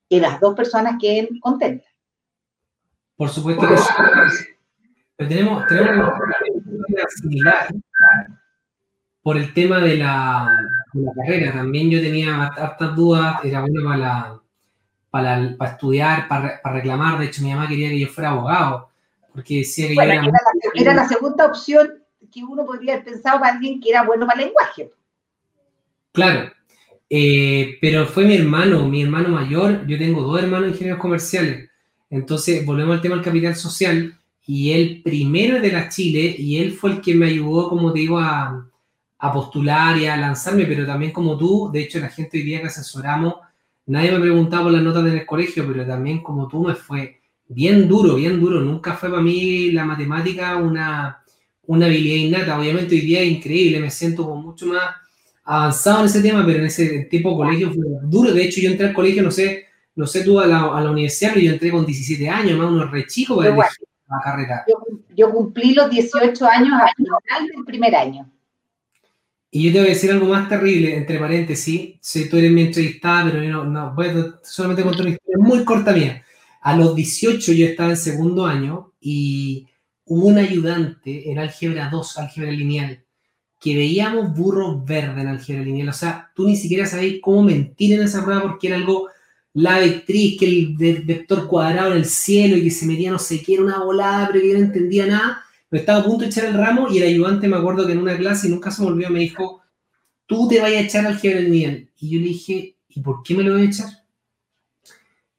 [0.08, 1.90] Que las dos personas queden contentas.
[3.16, 4.44] Por supuesto que sí.
[5.16, 6.12] Pero tenemos, tenemos
[6.66, 7.68] una similar
[9.22, 10.60] por el tema de la,
[10.92, 11.52] de la, carrera.
[11.54, 14.40] También yo tenía hartas dudas, era bueno para, la,
[15.10, 17.18] para, para estudiar, para, para reclamar.
[17.18, 18.90] De hecho, mi mamá quería que yo fuera abogado
[19.36, 21.90] porque decía que bueno, era, era, la, era, la, segunda opción
[22.32, 24.90] que uno podría haber pensado para alguien que era bueno para el lenguaje.
[26.12, 26.50] Claro,
[27.10, 31.68] eh, pero fue mi hermano, mi hermano mayor, yo tengo dos hermanos ingenieros comerciales,
[32.08, 36.58] entonces volvemos al tema del capital social, y él primero es de la Chile, y
[36.58, 38.66] él fue el que me ayudó, como te digo, a,
[39.18, 42.62] a postular y a lanzarme, pero también como tú, de hecho la gente hoy día
[42.62, 43.34] que asesoramos,
[43.84, 47.15] nadie me preguntaba por las notas en el colegio, pero también como tú me fue
[47.48, 48.60] bien duro, bien duro.
[48.60, 51.22] Nunca fue para mí la matemática una,
[51.66, 52.58] una habilidad innata.
[52.58, 54.94] Obviamente hoy día es increíble, me siento como mucho más
[55.44, 58.32] avanzado en ese tema, pero en ese tipo de colegio fue duro.
[58.32, 60.90] De hecho, yo entré al colegio, no sé, no sé tú a la, a la
[60.90, 64.64] universidad, pero yo entré con 17 años, más unos re para elegir la carrera.
[64.68, 68.30] Yo, yo cumplí los 18 años al final del primer año.
[69.50, 72.62] Y yo te voy a decir algo más terrible, entre paréntesis, si tú eres mi
[72.62, 76.22] entrevistada, pero yo no, no voy a solamente contar una historia muy corta mía.
[76.68, 79.68] A los 18 yo estaba en segundo año y
[80.04, 83.04] hubo un ayudante en álgebra 2, álgebra lineal,
[83.60, 85.88] que veíamos burros verdes en álgebra lineal.
[85.90, 89.08] O sea, tú ni siquiera sabías cómo mentir en esa prueba porque era algo,
[89.54, 93.18] la vectriz, que el ve- vector cuadrado en el cielo y que se metía no
[93.18, 95.42] sé qué, era una volada, pero que yo no entendía nada.
[95.68, 97.98] Pero estaba a punto de echar el ramo y el ayudante, me acuerdo que en
[97.98, 99.62] una clase, y nunca se me olvidó, me dijo,
[100.26, 101.90] tú te vayas a echar álgebra lineal.
[101.98, 103.88] Y yo le dije, ¿y por qué me lo voy a echar?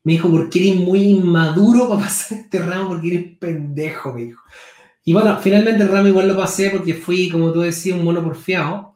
[0.07, 4.41] Me dijo, porque eres muy inmaduro para pasar este ramo, porque eres pendejo, me dijo.
[5.03, 8.23] Y bueno, finalmente el ramo igual lo pasé porque fui, como tú decías, un mono
[8.23, 8.95] porfiado.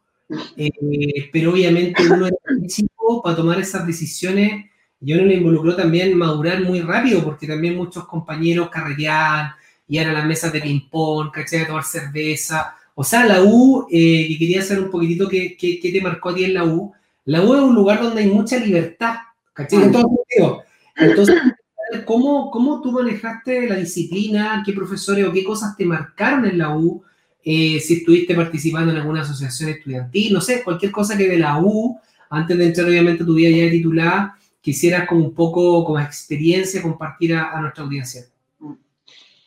[0.56, 4.67] Eh, pero obviamente uno era chico para tomar esas decisiones
[5.02, 9.52] y uno le involucró también madurar muy rápido porque también muchos compañeros carreteaban,
[9.89, 11.63] iban a las mesas de ping-pong, ¿cachai?
[11.63, 12.78] A tomar cerveza.
[12.95, 16.30] O sea, la U, eh, que quería hacer un poquitito qué, qué, qué te marcó
[16.30, 16.93] a ti en la U.
[17.26, 19.15] La U es un lugar donde hay mucha libertad,
[19.52, 19.84] ¿cachai?
[19.84, 20.71] En todo sentido.
[20.95, 21.36] Entonces,
[22.06, 24.63] ¿cómo, ¿cómo tú manejaste la disciplina?
[24.65, 27.04] ¿Qué profesores o qué cosas te marcaron en la U?
[27.43, 31.60] Eh, si estuviste participando en alguna asociación estudiantil, no sé, cualquier cosa que de la
[31.60, 31.99] U,
[32.30, 35.99] antes de entrar obviamente a tu vida ya de titular, quisieras como un poco como
[35.99, 38.25] experiencia compartir a, nuestra audiencia.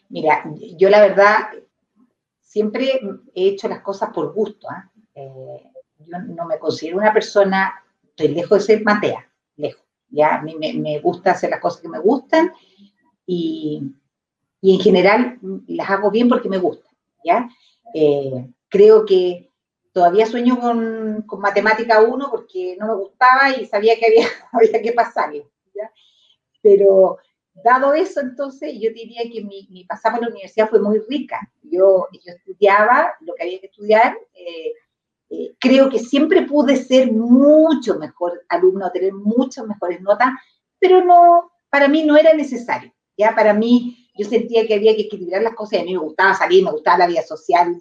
[0.09, 0.45] Mira,
[0.77, 1.39] yo la verdad
[2.41, 3.01] siempre
[3.35, 4.69] he hecho las cosas por gusto.
[4.69, 4.91] ¿ah?
[5.15, 7.75] Eh, yo no me considero una persona,
[8.09, 9.29] estoy lejos de ser matea.
[10.09, 10.37] ¿Ya?
[10.37, 12.53] A mí me, me gusta hacer las cosas que me gustan
[13.27, 13.83] y,
[14.61, 16.93] y en general las hago bien porque me gustan.
[17.25, 17.49] ¿ya?
[17.95, 19.51] Eh, creo que
[19.93, 24.83] todavía sueño con, con matemática 1 porque no me gustaba y sabía que había, había
[24.83, 25.51] que pasarlo.
[25.75, 25.91] ¿ya?
[26.63, 27.19] Pero
[27.63, 31.41] dado eso, entonces yo diría que mi, mi pasada por la universidad fue muy rica.
[31.63, 34.17] Yo, yo estudiaba lo que había que estudiar.
[34.35, 34.73] Eh,
[35.37, 40.29] eh, creo que siempre pude ser mucho mejor alumno, tener muchas mejores notas,
[40.79, 42.93] pero no, para mí no era necesario.
[43.17, 45.81] Ya para mí, yo sentía que había que equilibrar las cosas.
[45.81, 47.77] A mí me gustaba salir, me gustaba la vida social.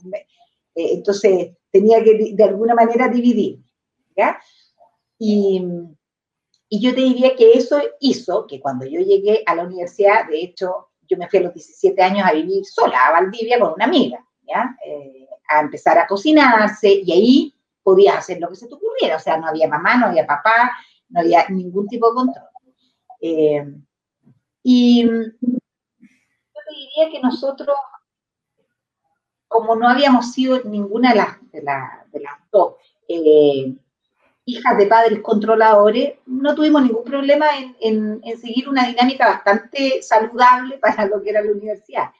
[0.76, 3.60] eh, entonces tenía que de alguna manera dividir.
[4.16, 4.40] ¿ya?
[5.20, 5.62] Y,
[6.70, 10.42] y yo te diría que eso hizo que cuando yo llegué a la universidad, de
[10.42, 13.86] hecho, yo me fui a los 17 años a vivir sola a Valdivia con una
[13.86, 14.26] amiga,
[14.86, 17.54] Eh, a empezar a cocinarse y ahí
[17.84, 20.72] podías hacer lo que se te ocurriera, o sea, no había mamá, no había papá,
[21.10, 22.46] no había ningún tipo de control.
[23.22, 23.66] Eh,
[24.64, 27.76] y yo te diría que nosotros,
[29.48, 32.76] como no habíamos sido ninguna de las, de la- de las dos,
[33.08, 33.74] eh,
[34.46, 37.48] hijas de padres controladores, no tuvimos ningún problema
[37.80, 42.12] en- en seguir una dinámica bastante saludable para lo que era la universidad.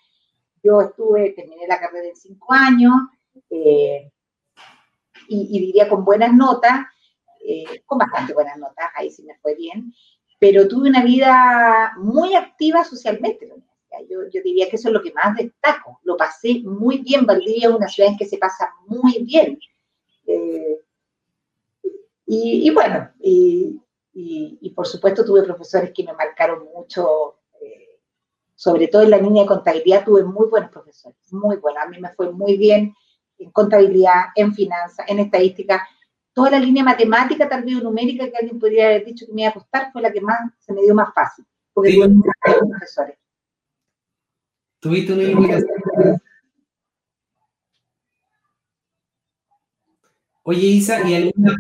[0.64, 2.94] Yo estuve, terminé la carrera en cinco años,
[3.52, 4.10] eh,
[5.28, 6.86] y, y diría con buenas notas,
[7.46, 9.94] eh, con bastante buenas notas, ahí sí me fue bien,
[10.40, 13.50] pero tuve una vida muy activa socialmente.
[14.10, 16.00] Yo, yo diría que eso es lo que más destaco.
[16.04, 17.26] Lo pasé muy bien.
[17.28, 19.60] Valdivia es una ciudad en que se pasa muy bien.
[20.28, 20.80] Eh,
[22.26, 23.80] y, bueno, y,
[24.14, 27.33] y- por supuesto tuve profesores que me marcaron mucho,
[28.64, 31.84] sobre todo en la línea de contabilidad tuve muy buenos profesores, muy buenos.
[31.84, 32.96] A mí me fue muy bien
[33.38, 35.86] en contabilidad, en finanzas, en estadística.
[36.32, 39.50] Toda la línea matemática, tal vez numérica, que alguien podría haber dicho que me iba
[39.50, 41.98] a costar, fue la que más se me dio más fácil, porque Sí.
[41.98, 43.18] tuve muy buenos profesores.
[44.80, 46.22] ¿Tuviste una iluminación?
[50.44, 51.58] Oye, Isa, ¿y alguna-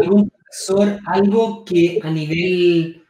[0.00, 3.03] algún profesor, algo que a nivel,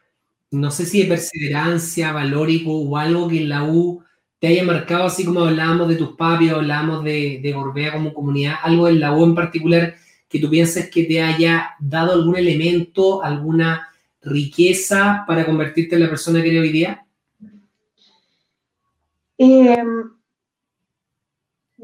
[0.55, 4.03] no sé si de perseverancia, valórico o algo que en la U
[4.39, 8.57] te haya marcado, así como hablábamos de tus papis, hablábamos de, de Gorbea como comunidad,
[8.63, 9.95] algo en la U en particular
[10.29, 13.89] que tú pienses que te haya dado algún elemento, alguna
[14.25, 17.07] riqueza para convertirte en la persona que eres hoy día?
[19.39, 19.77] Eh,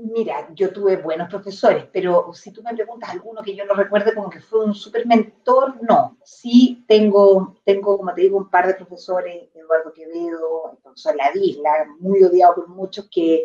[0.00, 4.14] mira, yo tuve buenos profesores, pero si tú me preguntas alguno que yo no recuerde
[4.14, 6.18] como que fue un super mentor, no.
[6.24, 11.70] Sí tengo, tengo, como te digo, un par de profesores, Eduardo Quevedo, el profesor Ladisla,
[11.98, 13.44] muy odiado por muchos, que,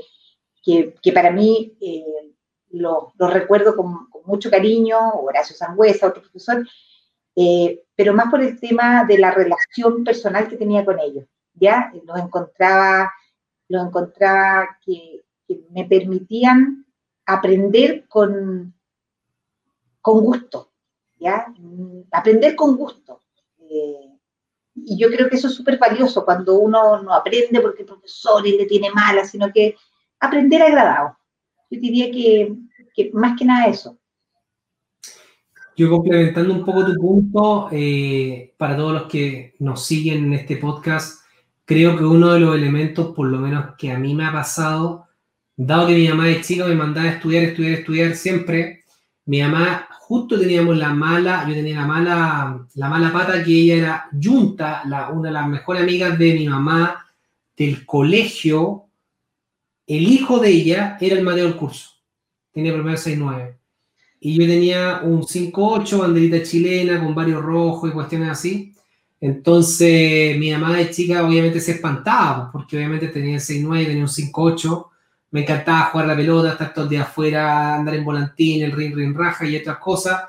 [0.63, 2.33] que, para mí eh,
[2.71, 6.67] lo, lo recuerdo con, con mucho cariño, Horacio Sangüesa, otro profesor,
[7.35, 11.91] eh, pero más por el tema de la relación personal que tenía con ellos, ¿ya?
[12.05, 13.11] Los encontraba
[13.67, 16.85] los encontraba que, que me permitían
[17.25, 18.73] aprender con,
[20.01, 20.71] con gusto,
[22.11, 23.21] Aprender con gusto.
[23.57, 24.11] Eh,
[24.75, 28.43] Y yo creo que eso es súper valioso cuando uno no aprende porque el profesor
[28.45, 29.75] le tiene mala, sino que
[30.19, 31.17] aprender agradado.
[31.71, 32.53] Yo diría que,
[32.93, 33.97] que más que nada eso.
[35.77, 40.57] Yo complementando un poco tu punto, eh, para todos los que nos siguen en este
[40.57, 41.21] podcast,
[41.65, 45.04] creo que uno de los elementos, por lo menos que a mí me ha pasado,
[45.57, 48.83] dado que mi mamá de chica me mandaba a estudiar, estudiar, estudiar siempre,
[49.25, 53.75] mi mamá justo teníamos la mala, yo tenía la mala, la mala pata que ella
[53.75, 57.05] era Junta, la, una de las mejores amigas de mi mamá
[57.57, 58.85] del colegio,
[59.87, 61.89] el hijo de ella era el Mateo del curso,
[62.51, 63.55] tenía primero 6-9.
[64.19, 68.73] Y yo tenía un 5-8, banderita chilena con varios rojos y cuestiones así.
[69.21, 74.87] Entonces, mi mamá de chica obviamente se espantaba, porque obviamente tenía 6-9, tenía un 5-8
[75.35, 78.95] me encantaba jugar la pelota, estar todo el día afuera, andar en volantín, el ring,
[78.95, 80.21] ring, raja y otras cosas.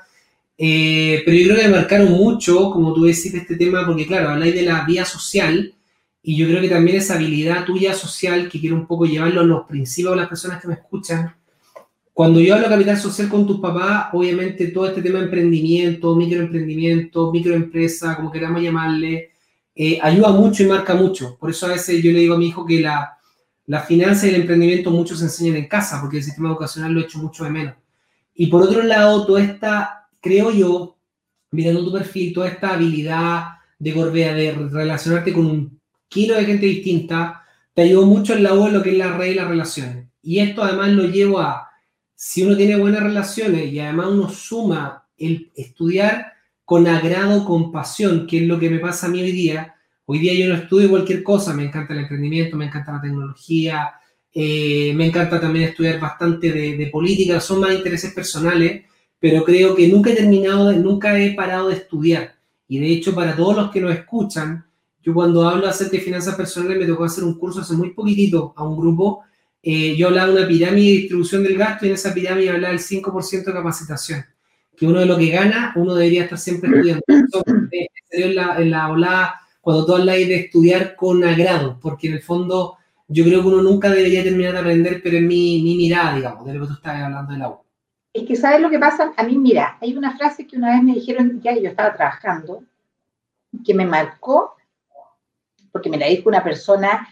[0.57, 4.31] Eh, pero yo creo que me marcaron mucho, como tú decís, este tema, porque claro,
[4.31, 5.73] habláis de la vía social
[6.21, 9.45] y yo creo que también esa habilidad tuya social, que quiero un poco llevarlo a
[9.45, 11.33] los principios de las personas que me escuchan.
[12.11, 17.31] Cuando yo hablo capital social con tus papás, obviamente todo este tema de emprendimiento, microemprendimiento,
[17.31, 19.31] microempresa, como queramos llamarle,
[19.73, 21.37] eh, ayuda mucho y marca mucho.
[21.39, 23.16] Por eso a veces yo le digo a mi hijo que la,
[23.67, 27.01] la finanza y el emprendimiento muchos se enseñan en casa, porque el sistema educacional lo
[27.01, 27.75] ha hecho mucho de menos.
[28.33, 30.97] Y por otro lado, toda esta, creo yo,
[31.51, 33.45] mirando tu perfil, toda esta habilidad
[33.77, 38.55] de Gorbea, de relacionarte con un kilo de gente distinta, te ayudó mucho en la
[38.55, 40.07] de lo que es la red y las relaciones.
[40.21, 41.69] Y esto además lo llevo a,
[42.15, 48.27] si uno tiene buenas relaciones y además uno suma el estudiar con agrado, con pasión,
[48.27, 49.75] que es lo que me pasa a mí hoy día,
[50.09, 53.91] Hoy día yo no estudio cualquier cosa, me encanta el emprendimiento, me encanta la tecnología,
[54.33, 58.85] eh, me encanta también estudiar bastante de, política, son más intereses personales,
[59.19, 62.35] pero creo que nunca he terminado, nunca he parado de estudiar.
[62.69, 64.65] Y de hecho, para todos los que nos escuchan,
[65.03, 68.53] yo cuando hablo acerca de finanzas personales me tocó hacer un curso hace muy poquitito
[68.55, 69.25] a un grupo.
[69.61, 72.71] Eh, yo hablaba de una pirámide de distribución del gasto y en esa pirámide hablaba
[72.71, 74.25] del 5% de capacitación.
[74.73, 77.03] Que uno de lo que gana, uno debería estar siempre estudiando.
[77.71, 78.85] Eh, en la, en la
[79.67, 83.61] cuando tú hablas de estudiar con agrado, porque en el fondo yo creo que uno
[83.61, 86.73] nunca debería terminar de aprender, pero en mi, mi mirada, digamos, de lo que tú
[86.75, 87.57] estás hablando de la U.
[88.13, 89.11] Es que, ¿sabes lo que pasa?
[89.17, 92.63] A mí, mira, hay una frase que una vez me dijeron, ya yo estaba trabajando,
[93.65, 94.55] que me marcó,
[95.73, 97.09] porque me la dijo una persona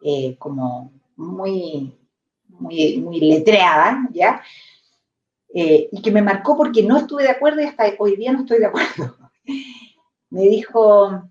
[0.00, 1.94] eh, como muy,
[2.48, 4.40] muy, muy letreada, ¿ya?
[5.52, 8.40] Eh, y que me marcó porque no estuve de acuerdo y hasta hoy día no
[8.40, 9.14] estoy de acuerdo.
[10.30, 11.28] me dijo,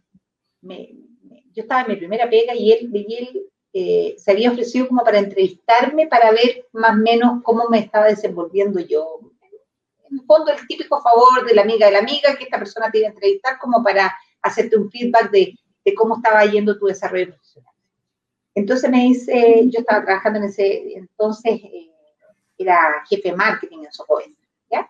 [0.67, 5.19] yo estaba en mi primera pega y él, y eh, se había ofrecido como para
[5.19, 9.19] entrevistarme para ver más o menos cómo me estaba desenvolviendo yo.
[10.09, 12.89] En el fondo, el típico favor de la amiga de la amiga que esta persona
[12.89, 15.55] te iba a entrevistar como para hacerte un feedback de,
[15.95, 17.73] cómo estaba yendo tu desarrollo profesional.
[18.55, 21.91] Entonces me dice, yo estaba trabajando en ese, entonces eh,
[22.57, 24.35] era jefe de marketing en Socoven,
[24.69, 24.89] ¿ya?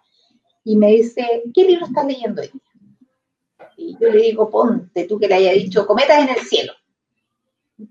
[0.64, 2.52] Y me dice, ¿qué libro estás leyendo hoy?
[3.78, 6.74] Y yo le digo, ponte tú que le haya dicho Cometas en el cielo.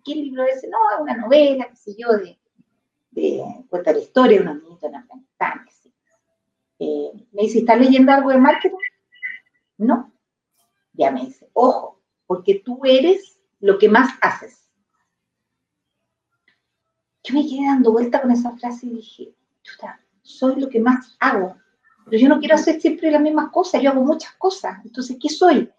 [0.05, 0.69] ¿Qué libro es ese?
[0.69, 2.39] No, es una novela, qué sé yo, de,
[3.13, 5.67] de cuenta la historia de una niñita en Afganistán.
[6.79, 8.77] Eh, me dice, ¿estás leyendo algo de marketing?
[9.79, 10.13] No.
[10.93, 14.69] Ya me dice, ojo, porque tú eres lo que más haces.
[17.23, 21.17] Yo me quedé dando vuelta con esa frase y dije, chuta, soy lo que más
[21.21, 21.57] hago.
[22.05, 24.79] Pero yo no quiero hacer siempre las mismas cosas, yo hago muchas cosas.
[24.85, 25.71] Entonces, ¿qué soy?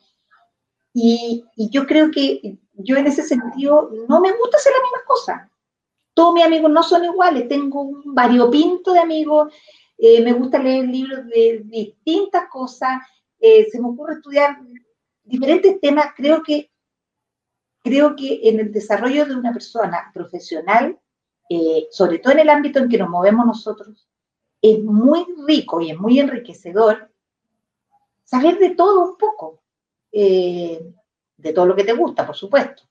[1.00, 5.52] Y, yo creo que yo en ese sentido no me gusta hacer las mismas cosas.
[6.16, 9.54] Todos mis amigos no son iguales, tengo un variopinto de amigos,
[9.96, 13.00] eh, me gusta leer libros de distintas cosas,
[13.40, 14.60] eh, se me ocurre estudiar
[15.24, 16.08] diferentes temas.
[16.16, 16.72] Creo que,
[17.84, 20.98] creo que en el desarrollo de una persona profesional,
[21.48, 24.08] eh, sobre todo en el ámbito en que nos movemos nosotros,
[24.64, 27.12] es muy rico y es muy enriquecedor
[28.24, 29.62] saber de todo un poco,
[30.20, 30.82] eh,
[31.38, 32.82] de todo lo que te gusta, por supuesto,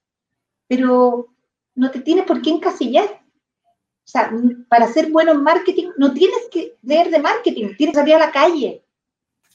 [0.69, 1.35] pero
[1.75, 3.05] no te tienes por qué encasillar.
[3.05, 4.33] O sea,
[4.69, 8.21] para ser bueno en marketing no tienes que leer de marketing, tienes que salir a
[8.21, 8.85] la calle.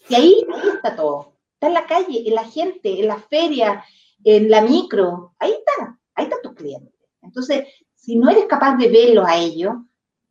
[0.10, 1.38] Y ahí, está todo.
[1.54, 3.86] Está en la calle, en la gente, en la feria,
[4.26, 5.34] en la micro.
[5.40, 6.92] Ahí está, ahí está tu cliente.
[7.22, 9.76] Entonces, si no eres capaz de verlos a ellos,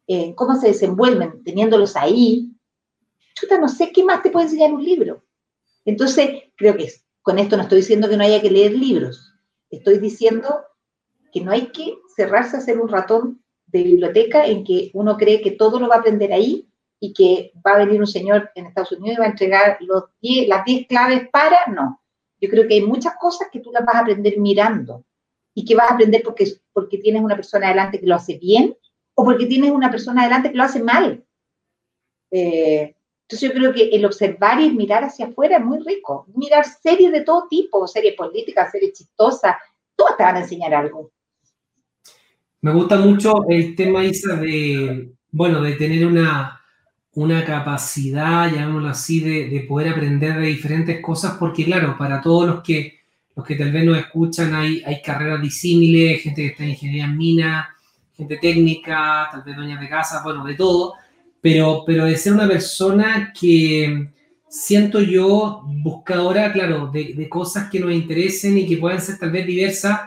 [0.07, 2.51] eh, cómo se desenvuelven teniéndolos ahí,
[3.35, 5.25] chuta, no sé qué más te puede enseñar un libro.
[5.87, 6.93] Entonces, creo que
[7.23, 9.35] con esto no estoy diciendo que no haya que leer libros,
[9.71, 10.65] estoy diciendo
[11.33, 15.41] que no hay que cerrarse a ser un ratón de biblioteca en que uno cree
[15.41, 16.69] que todo lo va a aprender ahí
[16.99, 20.05] y que va a venir un señor en Estados Unidos y va a entregar los
[20.21, 22.03] las 10 claves para, no.
[22.41, 25.05] Yo creo que hay muchas cosas que tú las vas a aprender mirando
[25.55, 28.77] y que vas a aprender porque, porque tienes una persona adelante que lo hace bien
[29.15, 31.25] o porque tienes una persona adelante que lo hace mal.
[32.31, 32.95] Eh,
[33.31, 36.27] entonces yo creo que el observar y mirar hacia afuera es muy rico.
[36.35, 39.55] Mirar series de todo tipo, series políticas, series chistosas,
[39.95, 41.13] todas te van a enseñar algo.
[42.61, 46.61] Me gusta mucho el tema, Isa, de, bueno, de tener una,
[47.15, 52.49] una capacidad, llamémoslo así, de, de, poder aprender de diferentes cosas, porque claro, para todos
[52.49, 52.99] los que,
[53.37, 57.05] los que tal vez nos escuchan, hay, hay carreras disímiles, gente que está en ingeniería
[57.05, 57.77] en mina,
[58.13, 60.95] gente técnica, tal vez dueñas de casa, bueno, de todo,
[61.41, 64.11] pero, pero de ser una persona que
[64.49, 69.31] siento yo buscadora, claro, de, de cosas que nos interesen y que puedan ser tal
[69.31, 70.01] vez diversas,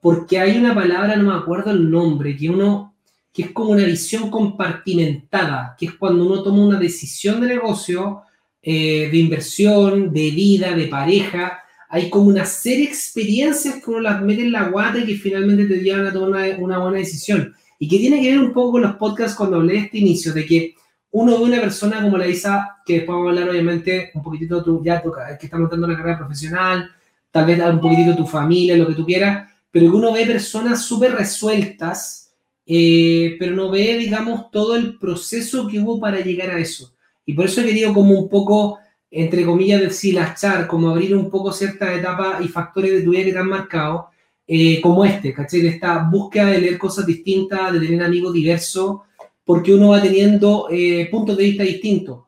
[0.00, 2.94] porque hay una palabra, no me acuerdo el nombre, que uno,
[3.32, 8.22] que es como una visión compartimentada, que es cuando uno toma una decisión de negocio,
[8.62, 14.00] eh, de inversión, de vida, de pareja, hay como una serie de experiencias que uno
[14.00, 17.54] las mete en la guata y que finalmente te llevan a tomar una, buena decisión.
[17.82, 20.34] Y que tiene que ver un poco con los podcasts cuando hablé de este inicio,
[20.34, 20.74] de que
[21.12, 24.62] uno ve una persona como la Isa, que después vamos a hablar obviamente un poquitito
[24.62, 26.90] tu, ya que está montando una carrera profesional,
[27.30, 30.84] tal vez un poquitito tu familia, lo que tú quieras, pero que uno ve personas
[30.84, 32.34] súper resueltas,
[32.66, 36.92] eh, pero no ve, digamos, todo el proceso que hubo para llegar a eso.
[37.24, 38.78] Y por eso he querido como un poco,
[39.10, 43.32] entre comillas, deshilachar, como abrir un poco ciertas etapas y factores de tu vida que
[43.32, 44.10] te han marcado,
[44.52, 45.64] eh, como este, ¿cachai?
[45.66, 49.02] Esta búsqueda de leer cosas distintas, de tener amigos diversos,
[49.44, 52.24] porque uno va teniendo eh, puntos de vista distintos.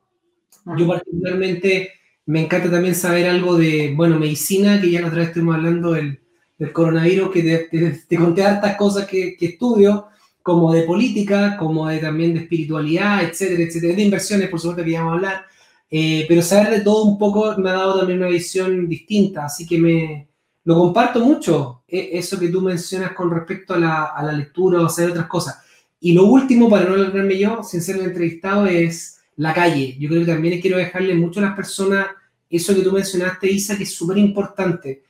[0.79, 1.91] Yo particularmente
[2.27, 5.93] me encanta también saber algo de, bueno, medicina, que ya la otra vez estuvimos hablando
[5.93, 6.23] del
[6.63, 7.69] del coronavirus, que
[8.09, 10.07] te, conté hartas cosas que, estudio,
[10.43, 14.91] como de política, como de, también de espiritualidad, etcétera, etcétera, de inversiones, por supuesto, que
[14.91, 15.45] íbamos a hablar,
[15.91, 19.67] eh, pero saber de todo un poco me ha dado también una visión distinta, así
[19.67, 20.29] que me
[20.65, 24.81] lo comparto mucho, e, eso que tú mencionas con respecto a la, a la lectura
[24.81, 25.59] o hacer otras cosas.
[26.01, 29.97] Y lo último, para no alargarme yo, sin ser un entrevistado, es la calle.
[29.99, 32.07] Yo creo que también quiero dejarle mucho a las personas
[32.51, 35.03] eso que tú mencionaste, Isa, que es súper importante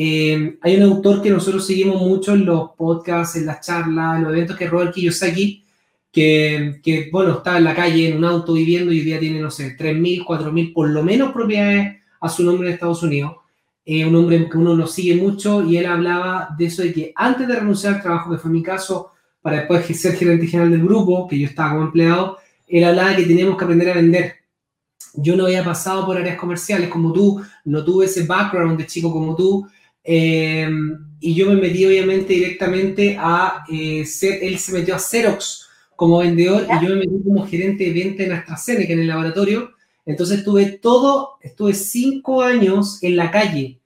[0.00, 4.22] eh, hay un autor que nosotros seguimos mucho en los podcasts, en las charlas, en
[4.22, 5.64] los eventos, que es Robert Kiyosaki,
[6.12, 9.40] que, que, bueno, está en la calle, en un auto viviendo y hoy día tiene,
[9.40, 13.38] no sé, 3.000, 4.000 por lo menos propiedades a su nombre en Estados Unidos.
[13.90, 17.12] Eh, un hombre que uno lo sigue mucho y él hablaba de eso de que
[17.16, 20.82] antes de renunciar al trabajo, que fue mi caso, para después ser gerente general del
[20.82, 24.34] grupo, que yo estaba como empleado, él hablaba de que teníamos que aprender a vender.
[25.14, 29.10] Yo no había pasado por áreas comerciales como tú, no tuve ese background de chico
[29.10, 29.66] como tú,
[30.10, 35.68] Em, y yo me metí obviamente directamente a eh, ser, él se metió a Xerox
[35.96, 39.72] como vendedor y yo me metí como gerente de venta en AstraZeneca en el laboratorio.
[40.06, 43.77] Entonces estuve todo, estuve cinco años en la calle,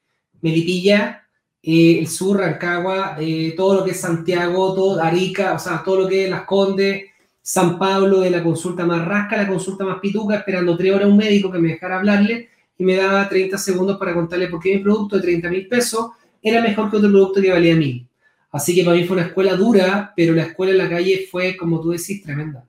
[0.42, 1.26] Melipilla,
[1.62, 6.02] eh, el sur, Rancagua, eh, todo lo que es Santiago, todo Arica, o sea, todo
[6.02, 7.04] lo que es Las Condes,
[7.40, 11.16] San Pablo, de la consulta más rasca, la consulta más pituca, esperando tres horas un
[11.16, 14.82] médico que me dejara hablarle y me daba 30 segundos para contarle por qué mi
[14.82, 16.10] producto de 30 mil pesos
[16.42, 18.08] era mejor que otro producto que valía mil.
[18.50, 21.56] Así que para mí fue una escuela dura, pero la escuela en la calle fue,
[21.56, 22.66] como tú decís, tremenda.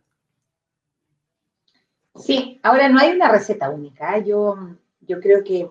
[2.16, 4.18] Sí, ahora no hay una receta única.
[4.18, 4.24] ¿eh?
[4.26, 4.56] Yo,
[5.02, 5.68] yo creo que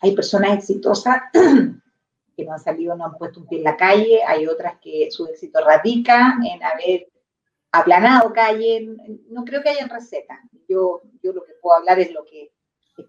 [0.00, 1.22] hay personas exitosas
[2.36, 5.10] que no han salido, no han puesto un pie en la calle, hay otras que
[5.10, 7.08] su éxito radica en haber
[7.72, 8.96] aplanado calle.
[9.28, 10.40] No creo que haya receta.
[10.68, 12.52] Yo, yo lo que puedo hablar es lo que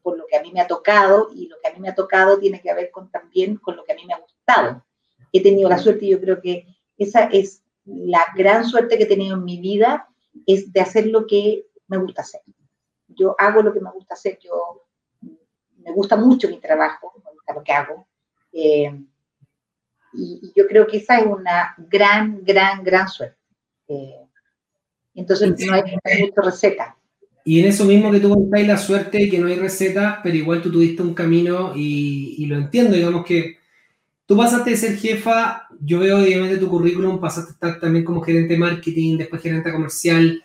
[0.03, 1.95] por lo que a mí me ha tocado y lo que a mí me ha
[1.95, 4.85] tocado tiene que ver con también con lo que a mí me ha gustado.
[5.33, 6.65] He tenido la suerte y yo creo que
[6.97, 10.07] esa es la gran suerte que he tenido en mi vida,
[10.45, 12.41] es de hacer lo que me gusta hacer.
[13.07, 14.83] Yo hago lo que me gusta hacer, yo
[15.83, 18.07] me gusta mucho mi trabajo, me gusta lo que hago.
[18.53, 18.91] Eh,
[20.13, 23.37] y, yo creo que esa es una gran, gran, gran suerte.
[23.87, 24.21] Eh,
[25.15, 25.83] entonces no hay,
[26.21, 26.97] mucha receta.
[27.43, 30.61] Y en eso mismo que tú contáis la suerte que no hay receta, pero igual
[30.61, 33.57] tú tuviste un camino y, lo entiendo, digamos que
[34.25, 38.21] tú pasaste de ser jefa, yo veo obviamente tu currículum, pasaste a estar también como
[38.21, 40.43] gerente de marketing, después gerente comercial.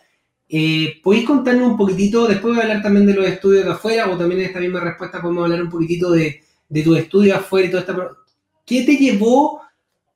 [0.49, 4.11] Eh, ¿Podéis contarnos un poquitito, después voy a hablar también de los estudios de afuera,
[4.11, 7.67] o también en esta misma respuesta podemos hablar un poquitito de, de tus estudios afuera
[7.67, 8.17] y todo esto?
[8.65, 9.61] ¿Qué te llevó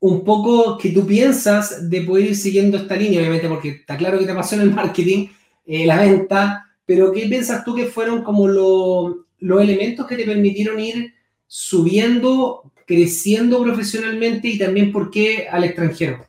[0.01, 4.18] un poco que tú piensas de poder ir siguiendo esta línea, obviamente, porque está claro
[4.18, 5.28] que te apasiona el marketing,
[5.66, 10.81] eh, la venta, pero ¿qué piensas tú que fueron como los elementos que te permitieron
[10.81, 11.14] ir
[11.47, 16.26] subiendo, creciendo profesionalmente y también por qué al extranjero?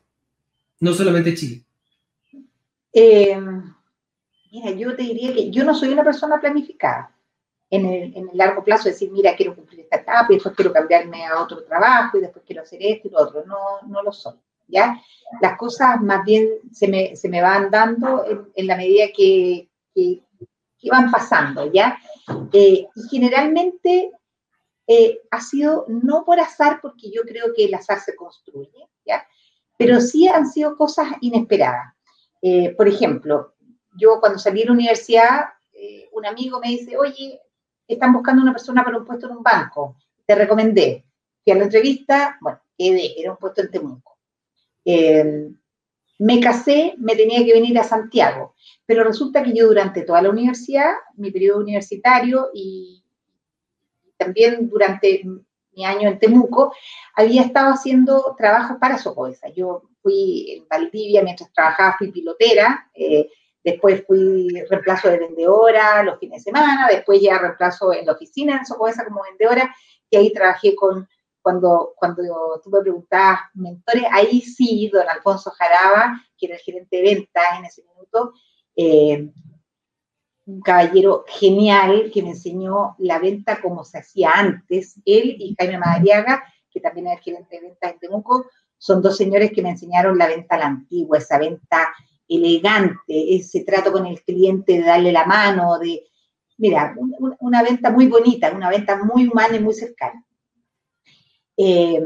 [0.82, 1.64] No solamente Chile.
[2.94, 3.40] Eh,
[4.52, 7.16] mira, yo te diría que yo no soy una persona planificada.
[7.70, 10.74] en el, en el, largo plazo decir, mira, quiero cumplir esta etapa y después quiero
[10.74, 13.46] cambiarme a otro trabajo y después quiero hacer esto y lo otro.
[13.46, 14.36] No, no lo soy,
[14.68, 15.02] ¿ya?
[15.42, 20.22] Las cosas más bien se me, se me van dando en, la medida que, que,
[20.90, 21.98] van pasando, ¿ya?
[22.52, 24.12] Eh, y generalmente
[24.88, 29.26] eh, ha sido no por azar, porque yo creo que el azar se construye, ¿ya?
[29.78, 31.94] Pero sí han sido cosas inesperadas.
[32.42, 33.54] Eh, por ejemplo,
[33.94, 35.46] yo cuando salí de la universidad,
[36.12, 37.40] un amigo me dice, oye,
[37.88, 41.06] están buscando una persona para un puesto en un banco, te recomendé.
[41.44, 44.18] Fui a la entrevista, bueno, quedé, era un puesto en Temuco.
[44.86, 45.50] Eh,
[46.20, 48.54] me casé, me tenía que venir a Santiago,
[48.86, 53.04] pero resulta que yo durante toda la universidad, mi periodo universitario y
[54.18, 55.24] también durante
[55.74, 56.76] mi año en Temuco,
[57.16, 59.50] había estado haciendo trabajo para Socoesa.
[59.50, 63.30] Yo fui en Valdivia mientras trabajaba, fui pilotera, eh,
[63.64, 68.58] Después fui reemplazo de vendedora los fines de semana, después ya reemplazo en la oficina
[68.58, 69.74] en Socoesa como vendedora,
[70.10, 71.08] y ahí trabajé con,
[71.42, 72.24] cuando, cuando
[72.64, 77.44] tú me preguntabas mentores, ahí sí, don Alfonso Jaraba, que era el gerente de ventas
[77.58, 78.34] en ese minuto,
[78.76, 79.30] eh,
[80.46, 85.78] un caballero genial que me enseñó la venta como se hacía antes, él y Jaime
[85.78, 88.48] Madariaga, que también era el gerente de ventas en Temuco,
[88.78, 91.94] son dos señores que me enseñaron la venta a la antigua, esa venta
[92.36, 96.04] elegante, ese trato con el cliente de darle la mano, de,
[96.58, 96.96] mira,
[97.40, 100.26] una venta muy bonita, una venta muy humana y muy cercana.
[101.58, 102.02] Eh,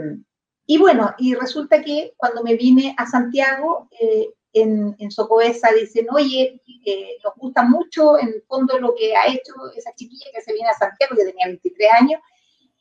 [0.65, 6.07] y bueno, y resulta que cuando me vine a Santiago, eh, en, en Socoesa dicen,
[6.11, 10.41] oye, eh, nos gusta mucho en el fondo lo que ha hecho esa chiquilla que
[10.41, 12.21] se viene a Santiago, yo tenía 23 años,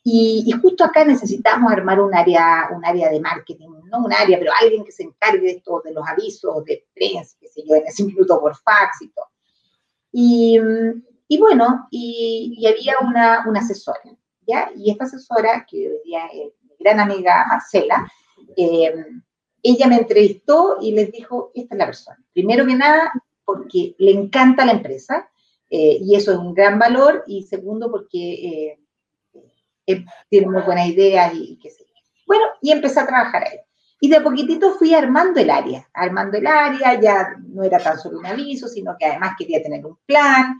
[0.07, 4.51] y, justo acá necesitamos armar un área, un área de marketing, no un área, pero
[4.61, 7.87] alguien que se encargue de esto, de los avisos de prensa, qué sé yo, en
[7.87, 9.25] ese minuto por fax y todo.
[10.11, 10.59] Y,
[11.27, 13.99] y bueno, y, había una, una, asesora,
[14.45, 14.69] ¿ya?
[14.77, 18.07] Y esta asesora, que hoy día es mi gran amiga Marcela,
[18.55, 18.93] eh,
[19.63, 22.23] ella me entrevistó y les dijo, esta es la persona.
[22.31, 23.11] Primero que nada,
[23.43, 25.27] porque le encanta la empresa,
[25.71, 28.33] eh, y eso es un gran valor, y segundo, porque...
[28.33, 28.79] Eh,
[30.29, 31.85] tiene muy buenas ideas y, qué sé.
[32.25, 33.59] Bueno, y empecé a trabajar ahí.
[33.99, 38.19] Y de poquitito fui armando el área, armando el área, ya no era tan solo
[38.19, 40.59] un aviso, sino que además quería tener un plan,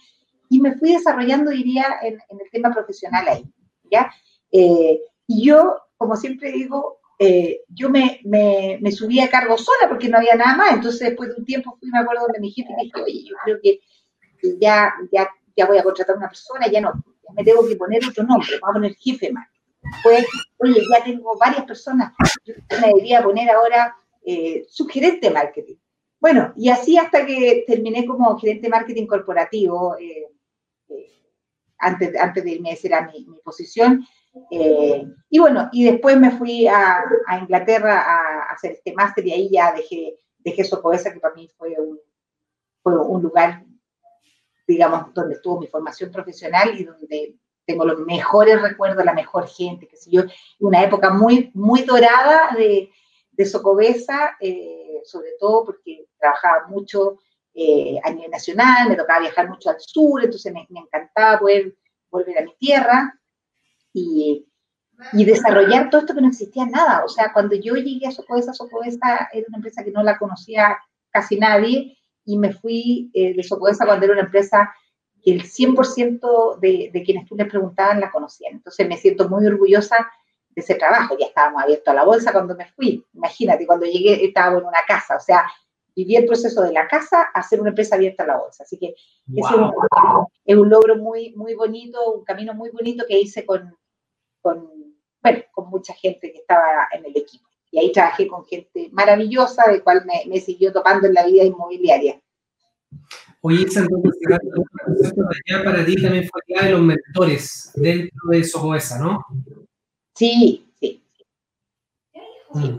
[0.49, 3.45] y me fui desarrollando, diría, en, el tema profesional ahí,
[3.91, 4.11] ¿ya?
[4.51, 9.89] Eh, y yo, como siempre digo, eh, yo me, me, me, subí a cargo sola
[9.89, 12.51] porque no había nada más, entonces después de un tiempo fui, me acuerdo, donde mi
[12.51, 13.79] jefe y dije, oye, yo creo que
[14.59, 16.93] ya, ya, ya voy a contratar a una persona, ya no,
[17.33, 19.55] me tengo que poner otro nombre, vamos a poner jefe marketing.
[20.03, 20.25] Pues,
[20.57, 22.13] oye, ya tengo varias personas,
[22.43, 25.75] yo me debería poner ahora eh, subgerente marketing.
[26.19, 30.27] Bueno, y así hasta que terminé como gerente marketing corporativo, eh,
[30.89, 31.21] eh,
[31.77, 34.03] antes, antes de irme, esa era mi, posición.
[34.49, 37.03] Eh, y bueno, y después me fui a,
[37.39, 41.75] Inglaterra a, hacer este máster y ahí ya dejé, dejé Socoesa, que para mí fue
[41.79, 41.99] un,
[42.81, 43.63] fue un lugar
[44.67, 47.35] digamos, donde estuvo mi formación profesional y donde
[47.65, 50.23] tengo los mejores recuerdos, la mejor gente, que sé yo,
[50.59, 52.91] una época muy, muy dorada de,
[53.31, 57.19] de Socobesa, eh, sobre todo porque trabajaba mucho
[57.53, 61.75] eh, a nivel nacional, me tocaba viajar mucho al sur, entonces me, encantaba poder
[62.09, 63.19] volver a mi tierra
[63.93, 64.45] y,
[65.13, 67.03] y, desarrollar todo esto que no existía nada.
[67.03, 70.77] O sea, cuando yo llegué a Socobesa, Socobesa era una empresa que no la conocía
[71.11, 74.73] casi nadie, y me fui eh, de Socoesa cuando era una empresa
[75.21, 78.53] que el 100% de, de, quienes tú les preguntaban la conocían.
[78.53, 79.95] Entonces me siento muy orgullosa
[80.49, 81.17] de ese trabajo.
[81.19, 83.05] Ya estábamos abiertos a la bolsa cuando me fui.
[83.13, 85.45] Imagínate, cuando llegué estaba en una casa, o sea,
[85.95, 88.63] viví el proceso de la casa a ser una empresa abierta a la bolsa.
[88.63, 89.71] Así que es, un,
[90.45, 93.75] es, un, logro muy, muy bonito, un camino muy bonito que hice con,
[94.41, 94.69] con,
[95.23, 97.44] bueno, con mucha gente que estaba en el equipo.
[97.75, 102.17] Y ahí trabajé con gente maravillosa, de cual me, siguió topando en la vida inmobiliaria.
[103.41, 103.89] Oye, entonces,
[105.61, 109.25] para ti también fue la de los mentores dentro de Socoesa, ¿no?
[110.15, 111.03] Sí, sí.
[112.53, 112.77] Mm.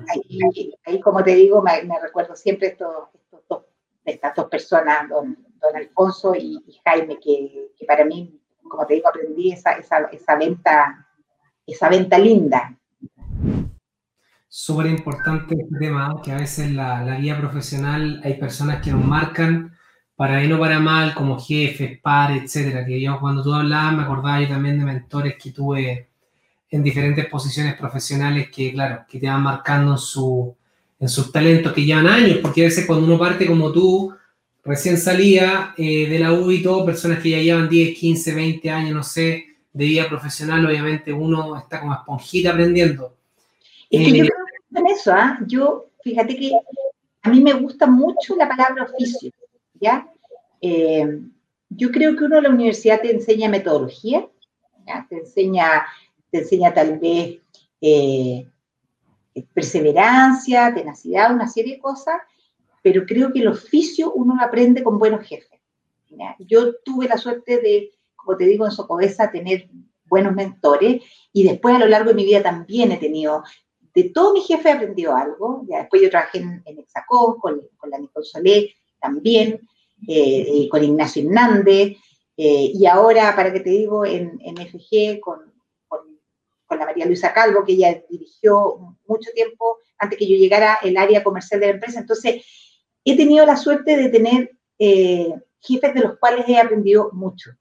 [0.86, 3.08] ahí, como te digo, me, recuerdo siempre estos,
[4.02, 5.36] estas dos personas, don,
[5.74, 11.06] Alfonso y, Jaime, que, para mí, como te digo, aprendí esa, esa, esa venta,
[11.66, 12.74] esa venta linda,
[14.48, 19.04] súper importante este tema, que a veces la, la vida profesional hay personas que nos
[19.04, 19.72] marcan
[20.16, 22.84] para bien o para mal, como jefes, pares, etcétera.
[22.84, 26.08] Que yo cuando tú hablabas me acordaba yo también de mentores que tuve
[26.70, 30.56] en diferentes posiciones profesionales que, claro, que te van marcando en, su,
[30.98, 34.14] en sus talentos que llevan años, porque a veces cuando uno parte como tú,
[34.64, 38.70] recién salía eh, de la U y todo, personas que ya llevan 10, 15, 20
[38.70, 43.15] años, no sé, de vida profesional, obviamente uno está como esponjita aprendiendo.
[43.90, 45.38] Es que yo eh, creo que en eso, ¿ah?
[45.46, 46.52] Yo, fíjate que
[47.22, 49.30] a mí me gusta mucho la palabra oficio,
[49.74, 50.08] ¿ya?
[50.60, 51.20] Eh,
[51.68, 54.28] yo creo que uno en la universidad te enseña metodología,
[55.08, 55.84] te enseña,
[56.30, 57.40] te enseña tal vez
[59.52, 62.16] perseverancia, tenacidad, una serie de cosas,
[62.82, 65.60] pero creo que el oficio uno lo aprende con buenos jefes.
[66.38, 69.68] Yo tuve la suerte de, como te digo, en Socobesa, tener
[70.04, 73.42] buenos mentores y después a lo largo de mi vida también he tenido,
[73.96, 75.64] de todos mis jefes he aprendido algo.
[75.66, 76.84] Ya después yo trabajé en, en
[77.38, 79.58] con, la Nicole Solé también,
[80.06, 81.96] eh, con Ignacio Hernández,
[82.36, 85.54] eh, y ahora, para que te digo, en, en FG con,
[86.68, 91.24] la María Luisa Calvo, que ella dirigió mucho tiempo antes que yo llegara el área
[91.24, 92.00] comercial de la empresa.
[92.00, 92.44] Entonces,
[93.02, 97.52] he tenido la suerte de tener eh, jefes de los cuales he aprendido mucho.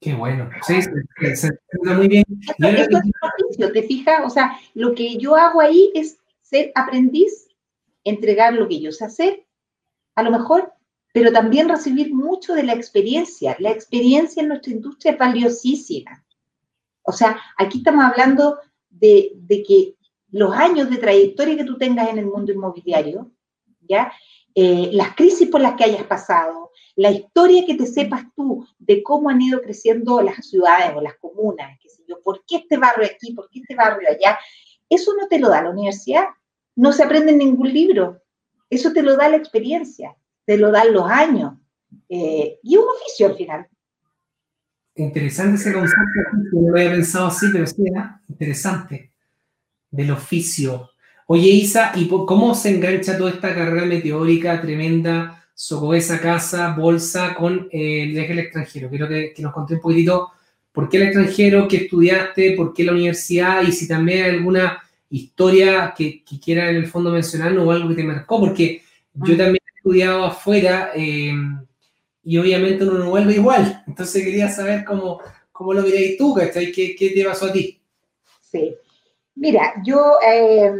[0.00, 0.48] Qué bueno.
[0.66, 1.50] Sí, se, se,
[1.82, 2.24] muy bien.
[2.40, 3.12] Esto, es un
[3.44, 4.20] oficio, ¿te fijas?
[4.24, 7.48] O sea, lo que yo hago ahí es ser aprendiz,
[8.04, 9.46] entregar lo que yo sé hacer,
[10.14, 10.72] a lo mejor,
[11.12, 13.56] pero también recibir mucho de la experiencia.
[13.58, 16.24] La experiencia en nuestra industria es valiosísima.
[17.02, 18.58] O sea, aquí estamos hablando
[18.90, 19.94] de, de que
[20.30, 23.32] los años de trayectoria que tú tengas en el mundo inmobiliario
[23.88, 24.12] ¿ya?
[24.54, 29.02] Eh, las crisis por las que hayas pasado, la historia que te sepas tú de
[29.02, 33.06] cómo han ido creciendo las ciudades o las comunas, qué sé por qué este barrio
[33.06, 34.38] aquí, por qué este barrio allá,
[34.88, 36.24] eso no te lo da la universidad,
[36.74, 38.20] no se aprende en ningún libro,
[38.70, 41.54] eso te lo da la experiencia, te lo dan los años,
[42.08, 43.68] eh, y un oficio al final.
[44.94, 46.04] Interesante ese concepto,
[46.52, 47.84] no lo había pensado así, pero sí,
[48.28, 49.12] interesante,
[49.90, 50.90] del oficio.
[51.30, 55.44] Oye, Isa, ¿y cómo se engancha toda esta carrera meteórica tremenda,
[55.94, 58.88] esa Casa, Bolsa, con eh, el viaje al extranjero?
[58.88, 60.30] Quiero que, nos conté un poquitito
[60.72, 64.82] por qué el extranjero, qué estudiaste, por qué la universidad y si también hay alguna
[65.10, 68.80] historia que, quiera en el fondo mencionar o algo que te marcó, porque
[69.12, 71.34] yo también he estudiado afuera eh,
[72.24, 73.84] y obviamente uno no vuelve igual.
[73.86, 75.20] Entonces quería saber cómo,
[75.52, 77.78] cómo lo miráis tú, ¿Qué, ¿Qué te pasó a ti?
[78.50, 78.74] Sí.
[79.34, 80.72] Mira, yo eh,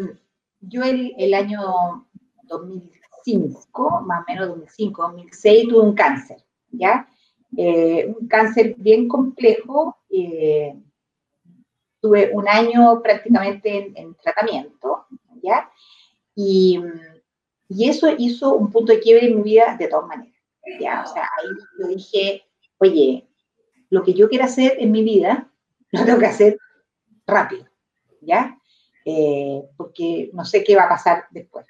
[0.61, 2.07] yo el, el, año
[2.45, 7.09] 2005, más o menos 2005, 2006, tuve un cáncer, ¿ya?
[7.57, 9.97] Eh, un cáncer bien complejo.
[10.11, 10.75] Eh,
[12.01, 15.07] tuve un año prácticamente en, tratamiento,
[15.43, 15.71] ¿ya?
[16.35, 16.81] Y,
[17.69, 20.41] y, eso hizo un punto de quiebre en mi vida de todas maneras,
[20.81, 21.03] ¿ya?
[21.03, 21.49] O sea, ahí
[21.81, 22.45] yo dije,
[22.79, 23.29] oye,
[23.91, 25.51] lo que yo quiero hacer en mi vida,
[25.91, 26.59] lo tengo que hacer
[27.27, 27.67] rápido,
[28.21, 28.58] ¿ya?
[29.11, 31.65] Eh, porque no sé qué va a pasar después.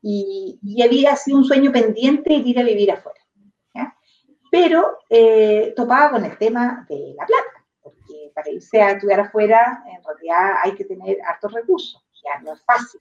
[0.00, 3.20] Y, había sido un sueño pendiente ir a vivir afuera.
[4.50, 9.84] Pero eh, topaba con el tema de la plata, porque para irse a estudiar afuera,
[9.86, 13.00] en realidad hay que tener hartos recursos, ya no es fácil.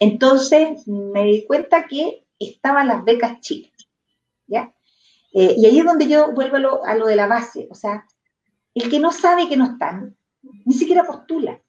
[0.00, 3.72] Entonces me di cuenta que estaban las becas Chile.
[4.46, 4.72] ¿ya?
[5.34, 8.06] Eh, y ahí es donde yo vuelvo a lo de la base, o sea,
[8.74, 10.16] el que no sabe que no están,
[10.64, 11.60] ni siquiera postula.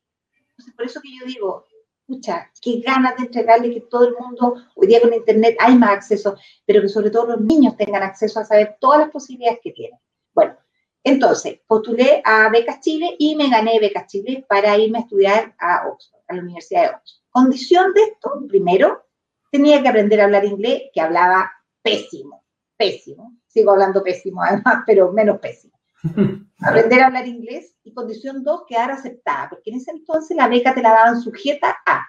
[0.75, 1.65] Por eso que yo digo,
[2.07, 5.91] escucha, qué ganas de entregarle que todo el mundo, hoy día con Internet hay más
[5.91, 9.71] acceso, pero que sobre todo los niños tengan acceso a saber todas las posibilidades que
[9.71, 9.99] tienen.
[10.33, 10.55] Bueno,
[11.03, 15.87] entonces, postulé a Becas Chile y me gané Becas Chile para irme a estudiar a
[15.87, 17.21] Oxford, a la Universidad de Oxford.
[17.29, 19.05] Condición de esto, primero,
[19.51, 21.51] tenía que aprender a hablar inglés, que hablaba
[21.81, 22.43] pésimo,
[22.77, 23.37] pésimo.
[23.47, 25.79] Sigo hablando pésimo además, pero menos pésimo.
[26.59, 30.73] aprender a hablar inglés y condición dos, quedar aceptada, porque en ese entonces la beca
[30.73, 32.05] te la daban sujeta a.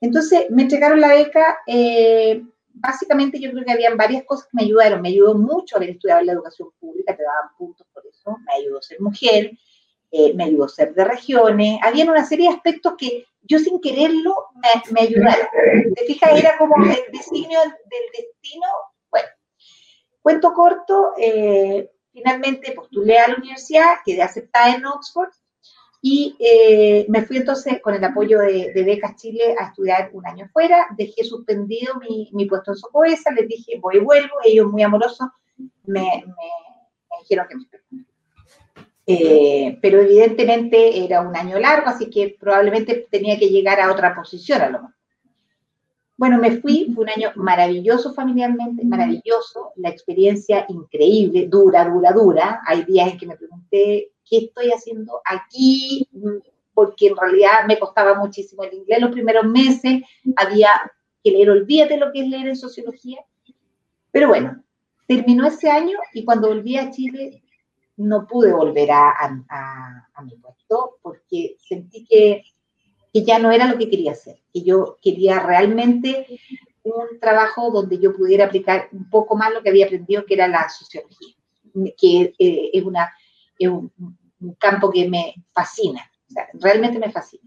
[0.00, 4.62] Entonces me entregaron la beca, eh, básicamente yo creo que habían varias cosas que me
[4.64, 8.36] ayudaron, me ayudó mucho haber estudiado en la educación pública, te daban puntos por eso,
[8.46, 9.50] me ayudó a ser mujer,
[10.10, 13.80] eh, me ayudó a ser de regiones, había una serie de aspectos que yo sin
[13.80, 15.46] quererlo me, me ayudaron.
[15.94, 16.38] ¿Te fijas?
[16.38, 18.66] Era como el designio del, destino.
[19.10, 19.28] Bueno,
[20.20, 25.28] cuento corto, eh, Finalmente postulé a la universidad, quedé aceptada en Oxford
[26.00, 30.48] y eh, me fui entonces con el apoyo de, Becas Chile a estudiar un año
[30.50, 30.86] fuera.
[30.96, 34.34] Dejé suspendido mi, puesto en Socoesa, les dije voy y vuelvo.
[34.42, 35.28] Ellos muy amorosos
[35.84, 36.24] me,
[37.20, 38.06] dijeron que me
[39.08, 44.14] eh, pero evidentemente era un año largo, así que probablemente tenía que llegar a otra
[44.14, 44.96] posición a lo mejor.
[46.16, 52.62] Bueno, me fui, fue un año maravilloso familiarmente, maravilloso, la experiencia increíble, dura, dura, dura.
[52.66, 56.08] Hay días en que me pregunté, ¿qué estoy haciendo aquí?
[56.72, 60.02] Porque en realidad me costaba muchísimo el inglés los primeros meses,
[60.36, 60.70] había
[61.22, 63.18] que leer, olvídate lo que es leer en sociología.
[64.10, 64.62] Pero bueno,
[65.06, 67.42] terminó ese año y cuando volví a Chile
[67.96, 72.42] no pude volver a, a, mi puesto porque sentí que,
[73.16, 76.26] que, ya no era lo que quería hacer, que yo quería realmente
[76.84, 80.46] un trabajo donde yo pudiera aplicar un poco más lo que había aprendido, que era
[80.48, 81.34] la sociología,
[81.96, 83.12] que eh, es, una,
[83.58, 83.90] es un,
[84.58, 86.10] campo que me fascina,
[86.54, 87.42] realmente me fascina.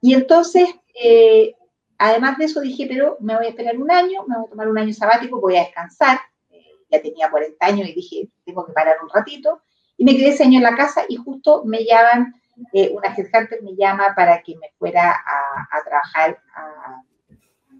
[0.00, 1.54] Y entonces, eh,
[1.98, 4.68] además de eso, dije, pero me voy a esperar un año, me voy a tomar
[4.68, 6.20] un año sabático, voy a descansar.
[6.50, 9.62] Eh, ya tenía 40 años y dije, tengo que parar un ratito.
[9.96, 12.34] Y me quedé ese año en la casa y justo me llaman,
[12.72, 16.40] eh, una headhunter me llama para que me fuera a, trabajar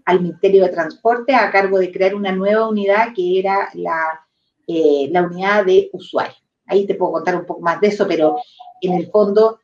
[0.05, 4.25] al Ministerio de Transporte a cargo de crear una nueva unidad que era la,
[4.67, 6.37] la unidad de usuario.
[6.65, 8.37] Ahí te puedo contar un poco más de eso, pero
[8.81, 9.59] en el fondo,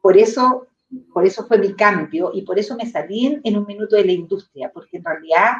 [0.00, 0.68] por eso,
[1.12, 4.12] por eso fue mi cambio y por eso me salí en, un minuto de la
[4.12, 5.52] industria, porque en realidad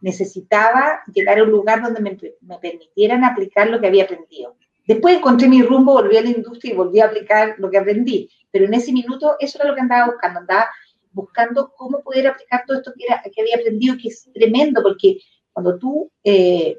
[0.00, 4.56] necesitaba llegar a un lugar donde me, permitieran aplicar lo que había aprendido.
[4.88, 8.30] Después encontré mi rumbo, volví a la industria y volví a aplicar lo que aprendí.
[8.50, 10.66] Pero en ese minuto eso era lo que andaba buscando, andaba
[11.12, 13.04] buscando cómo poder aplicar todo esto que,
[13.38, 15.18] había aprendido, que es tremendo, porque
[15.52, 16.78] cuando tú eh,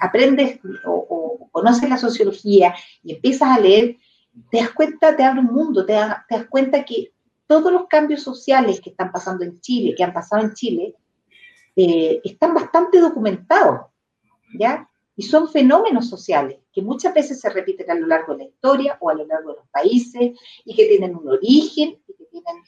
[0.00, 2.74] aprendes o, conoces la sociología
[3.04, 3.96] y empiezas a leer,
[4.50, 7.12] te das cuenta, te abre un mundo, te, das cuenta que
[7.46, 10.96] todos los cambios sociales que están pasando en Chile, que han pasado en Chile,
[11.76, 13.86] eh, están bastante documentados,
[14.58, 14.89] ¿ya?
[15.20, 18.96] Y son fenómenos sociales que muchas veces se repiten a lo largo de la historia
[19.00, 20.30] o a lo largo de los países
[20.64, 22.62] y que tienen un origen, y que tienen,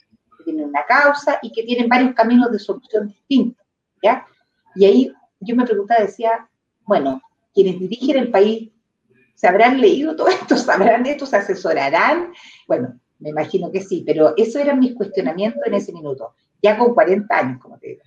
[0.45, 3.65] tienen una causa y que tienen varios caminos de solución distintos,
[4.03, 4.27] ¿ya?
[4.75, 6.47] Y ahí yo me preguntaba, decía,
[6.85, 7.23] bueno,
[7.55, 8.69] quienes dirigen el país
[9.33, 12.33] se habrán leído todo esto, sabrán esto, se asesorarán.
[12.67, 16.93] Bueno, me imagino que sí, pero eso eran mis cuestionamientos en ese minuto, ya con
[16.93, 18.03] 40 años, como te digo.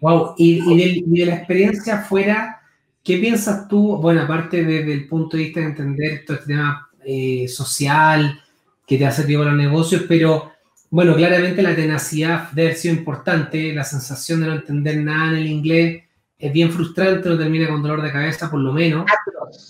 [0.00, 2.60] Wow, y, de, la experiencia afuera,
[3.04, 3.98] ¿qué piensas tú?
[3.98, 8.40] Bueno, aparte desde el punto de vista de entender todo este tema eh, social
[8.86, 10.52] que te ha servido para los negocios, pero
[10.90, 15.36] bueno, claramente la tenacidad debe haber sido importante, la sensación de no entender nada en
[15.36, 16.04] el inglés
[16.38, 19.06] es bien frustrante, no termina con dolor de cabeza, por lo menos.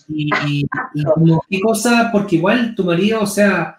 [0.08, 0.30] Y,
[1.14, 2.10] como, ¿qué cosa?
[2.12, 3.78] Porque igual tu marido, o sea,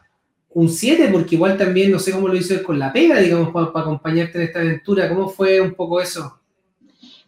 [0.51, 3.67] un 7, porque igual también, no sé cómo lo hizo con la pega, digamos, para,
[3.67, 5.09] acompañarte en esta aventura.
[5.09, 6.39] ¿Cómo fue un poco eso?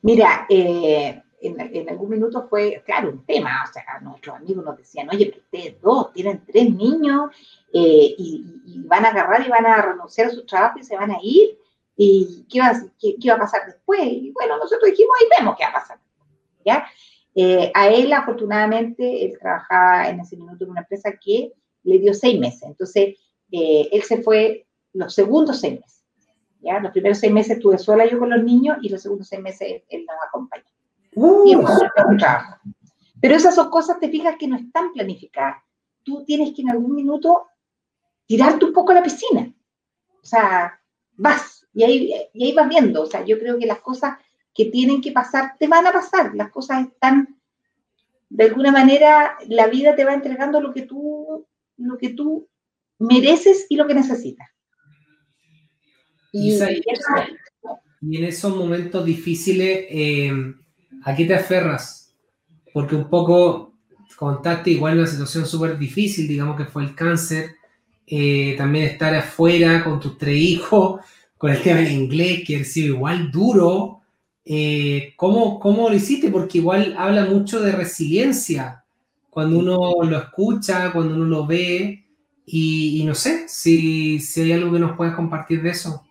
[0.03, 3.63] Mira, eh, en, algún minuto fue, claro, un tema.
[3.67, 7.31] O sea, nuestros amigos nos decían, oye, pero ustedes dos tienen tres niños
[7.73, 10.95] eh, y, y, van a agarrar y van a renunciar a su trabajo y se
[10.95, 11.57] van a ir
[11.97, 13.99] y qué va, qué, a pasar después.
[14.03, 15.99] Y bueno, nosotros dijimos, ahí vemos qué va a pasar.
[16.63, 16.87] ¿ya?
[17.33, 22.13] Eh, a él, afortunadamente, él trabajaba en ese minuto en una empresa que le dio
[22.13, 22.63] seis meses.
[22.63, 23.15] Entonces,
[23.51, 26.03] eh, él se fue los segundos seis meses.
[26.61, 26.79] ¿ya?
[26.79, 29.83] Los primeros seis meses estuve sola yo con los niños y los segundos seis meses
[29.89, 30.65] él nos acompañó.
[31.19, 31.65] Uh.
[33.19, 35.63] Pero esas son cosas, te fijas, que no están planificadas.
[36.03, 37.47] Tú tienes que en algún minuto
[38.27, 39.51] tirarte un poco a la piscina.
[40.21, 40.79] O sea,
[41.13, 44.19] vas, y ahí, y ahí vas viendo, o sea, yo creo que las cosas
[44.53, 47.39] que tienen que pasar te van a pasar, las cosas están,
[48.29, 51.47] de alguna manera, la vida te va entregando lo que tú,
[51.77, 52.47] lo que tú
[52.99, 54.47] mereces y lo que necesitas.
[56.31, 60.31] Y, en esos momentos difíciles, eh,
[61.03, 62.13] ¿a qué te aferras?
[62.73, 63.73] Porque un poco
[64.15, 67.51] contaste igual una situación súper difícil, digamos que fue el cáncer,
[68.05, 71.01] eh, también estar afuera con tus tres hijos,
[71.37, 74.01] con el tema del inglés, que ha sido igual duro.
[74.43, 76.29] Eh, ¿cómo, ¿Cómo lo hiciste?
[76.29, 78.83] Porque igual habla mucho de resiliencia
[79.29, 82.07] cuando uno lo escucha, cuando uno lo ve,
[82.49, 86.06] y, no sé si, si, hay algo que nos puedas compartir de eso.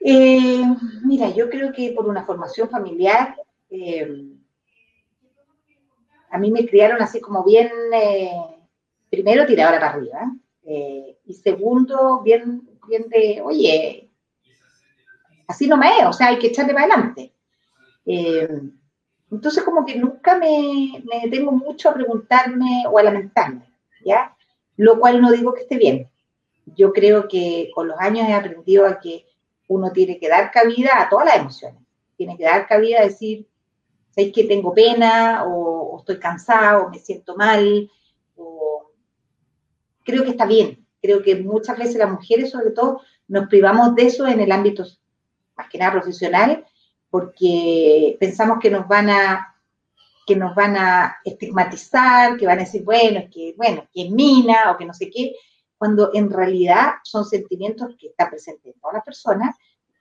[0.00, 0.62] Eh,
[1.04, 3.36] mira, yo creo que por una formación familiar,
[3.70, 4.26] eh,
[6.30, 7.70] a mí me criaron así como bien,
[9.10, 10.32] primero tiradora para arriba,
[11.24, 14.10] y segundo, bien bien de, oye,
[15.46, 17.32] así no me es, o sea, hay que echarle para adelante.
[18.06, 18.48] Eh,
[19.30, 23.70] entonces, como que nunca me, me detengo mucho a preguntarme o a lamentarme,
[24.04, 24.34] ¿ya?
[24.76, 26.08] Lo cual no digo que esté bien.
[26.64, 29.26] Yo creo que con los años he aprendido a que
[29.68, 31.82] uno tiene que dar cabida a todas las emociones.
[32.16, 33.46] Tiene que dar cabida a decir,
[34.10, 35.44] ¿sabes que tengo pena?
[35.44, 37.90] O, o, estoy cansado, o me siento mal,
[38.36, 38.90] o
[40.04, 40.84] creo que está bien.
[41.00, 44.84] Creo que muchas veces las mujeres, sobre todo, nos privamos de eso en el ámbito
[45.56, 46.64] más que nada profesional,
[47.10, 49.54] porque pensamos que nos van a
[50.26, 54.10] que nos van a estigmatizar, que van a decir, bueno, es que, bueno, que es
[54.10, 55.34] mina o que no sé qué,
[55.78, 59.56] cuando en realidad son sentimientos que están presentes en todas las personas,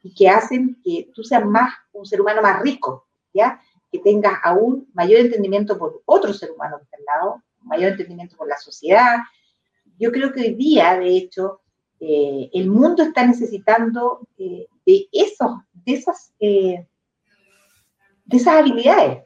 [0.08, 3.62] y que hacen que tú seas más un ser humano más rico, ¿ya?
[3.92, 8.58] Que tengas aún mayor entendimiento por otro ser humano que lado, mayor entendimiento por la
[8.58, 9.18] sociedad.
[10.00, 11.62] Yo creo que hoy día, de hecho,
[12.00, 16.88] eh, el mundo está necesitando eh, de, esos, de, esas, eh,
[18.26, 19.24] de esas habilidades,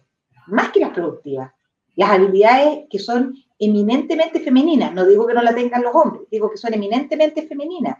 [0.48, 1.52] más que las productivas.
[1.96, 6.50] Las habilidades que son eminentemente femeninas, no digo que no la tengan los hombres, digo
[6.50, 8.00] que son eminentemente femeninas,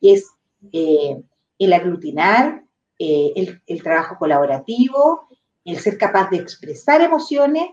[0.00, 0.30] y es
[0.72, 2.64] el aglutinar,
[2.98, 5.28] el, el, trabajo colaborativo,
[5.64, 7.68] el ser capaz de expresar emociones.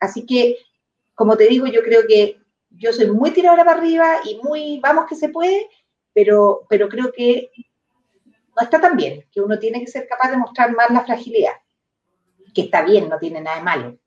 [0.00, 0.56] así que,
[1.14, 2.38] como te digo, yo creo que
[2.70, 5.68] yo soy muy tiradora para arriba y muy, vamos que se puede,
[6.14, 7.50] pero, pero creo que
[8.56, 11.52] no está tan bien, que uno tiene que ser capaz de mostrar más la fragilidad,
[12.54, 13.98] que está bien, no tiene nada de malo.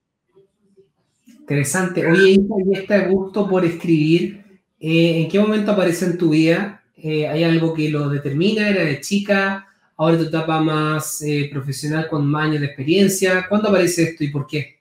[1.51, 2.07] Interesante.
[2.07, 4.41] Oye, y este gusto por escribir,
[4.79, 6.81] eh, ¿en qué momento aparece en tu vida?
[6.95, 8.69] Eh, ¿Hay algo que lo determina?
[8.69, 9.67] ¿Era de chica?
[9.97, 13.47] ¿Ahora tu etapa más eh, profesional con más años de experiencia?
[13.49, 14.79] ¿Cuándo aparece esto y por qué?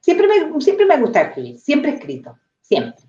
[0.00, 3.04] Siempre me, siempre me gusta escribir, siempre he escrito siempre.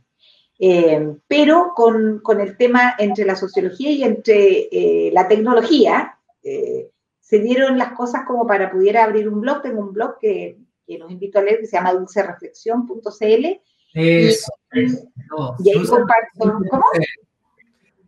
[1.29, 4.67] Pero con, con, el tema entre la sociología y entre
[5.13, 9.61] la tecnología, se dieron las cosas como para pudiera abrir un blog.
[9.61, 10.57] Tengo un blog que,
[10.89, 13.45] que los invito a leer que se llama dulcereflexión.cl.
[13.93, 14.51] Eso.
[14.73, 16.39] Y, y ahí comparto.
[16.39, 16.83] ¿Cómo?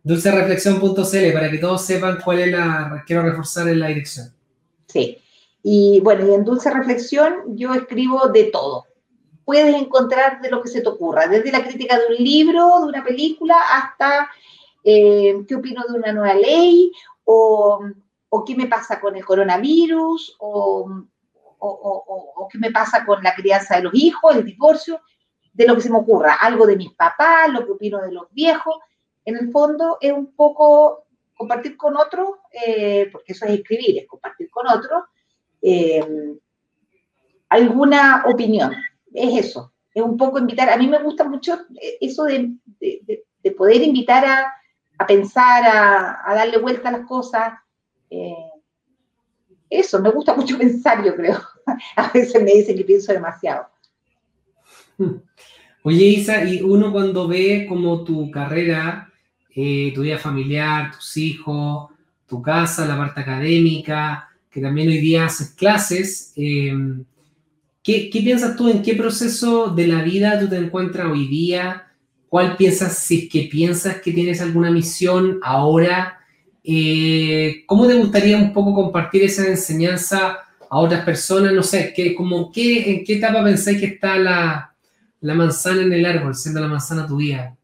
[0.02, 3.04] Dulcereflexión.cl para que todos sepan cuál es la.
[3.06, 4.34] Quiero reforzar en la dirección.
[4.88, 5.18] Sí.
[5.62, 8.86] Y bueno, y en Dulce Reflexión yo escribo de todo
[9.44, 12.86] puedes encontrar de lo que se te ocurra, desde la crítica de un libro, de
[12.86, 14.30] una película, hasta
[14.84, 16.92] eh, qué opino de una nueva ley,
[17.24, 17.80] o,
[18.46, 21.04] qué me pasa con el coronavirus, o,
[22.50, 25.00] qué me pasa con la crianza de los hijos, el divorcio,
[25.52, 28.26] de lo que se me ocurra, algo de mis papás, lo que opino de los
[28.30, 28.76] viejos.
[29.24, 31.06] En el fondo es un poco
[31.36, 35.04] compartir con otros, eh, porque eso es escribir, es compartir con otros,
[35.60, 36.04] eh,
[37.48, 38.74] alguna opinión
[39.12, 42.54] es eso, es un poco invitar, a mí me gusta mucho eh, eso de,
[43.56, 47.54] poder invitar a, pensar, a, darle vuelta a las cosas.
[49.78, 51.40] Eso, me gusta mucho pensar, yo creo.
[51.96, 53.66] A veces me dicen que pienso demasiado.
[55.82, 59.10] Oye, Isa, y uno cuando ve como tu carrera,
[59.54, 61.90] eh, tu vida familiar, tus hijos,
[62.26, 66.32] tu casa, la parte académica, que también hoy día haces clases,
[67.82, 68.68] ¿Qué, piensas tú?
[68.68, 71.88] ¿En qué proceso de la vida tú te encuentras hoy día?
[72.28, 76.20] ¿Cuál piensas, si es que piensas que tienes alguna misión ahora?
[76.64, 80.38] Eh, ¿Cómo te gustaría un poco compartir esa enseñanza
[80.70, 81.52] a otras personas?
[81.52, 84.74] No sé, ¿qué, como ¿en qué etapa pensáis que está la,
[85.20, 87.56] manzana en el árbol, siendo la manzana tu vida?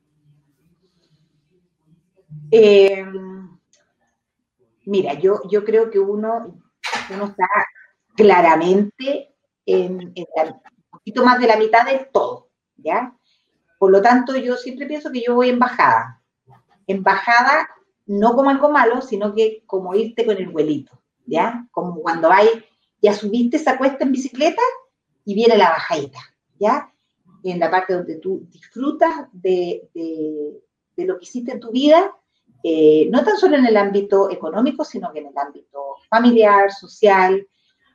[2.51, 3.05] Eh,
[4.85, 6.61] mira, yo, yo creo que uno,
[7.11, 7.47] uno está
[8.17, 9.35] claramente
[9.65, 13.15] en, un poquito más de la mitad de todo, ¿ya?
[13.79, 16.21] Por lo tanto, yo siempre pienso que yo voy en bajada.
[16.87, 17.69] En bajada,
[18.09, 21.69] no como algo malo, sino que como irte con el vuelito, ¿ya?
[21.71, 22.49] Como cuando hay,
[23.01, 24.63] ya subiste esa cuesta en bicicleta
[25.25, 26.19] y viene la bajadita,
[26.59, 26.93] ¿ya?
[27.45, 32.17] En la parte donde tú disfrutas de, de, lo que hiciste en tu vida,
[32.65, 37.47] eh, no tan solo en el ámbito económico, sino que en el ámbito familiar, social.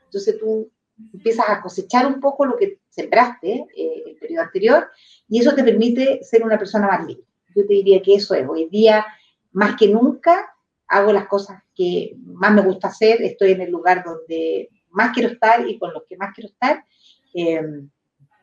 [0.05, 0.71] Entonces tú
[1.11, 4.87] empiezas a cosechar un poco lo que sembraste eh, el periodo anterior
[5.27, 7.25] y eso te permite ser una persona más libre.
[7.55, 8.47] Yo te diría que eso es.
[8.47, 9.05] Hoy día,
[9.53, 10.53] más que nunca,
[10.87, 15.29] hago las cosas que más me gusta hacer, estoy en el lugar donde más quiero
[15.29, 16.85] estar y con los que más quiero estar.
[17.33, 17.89] Em,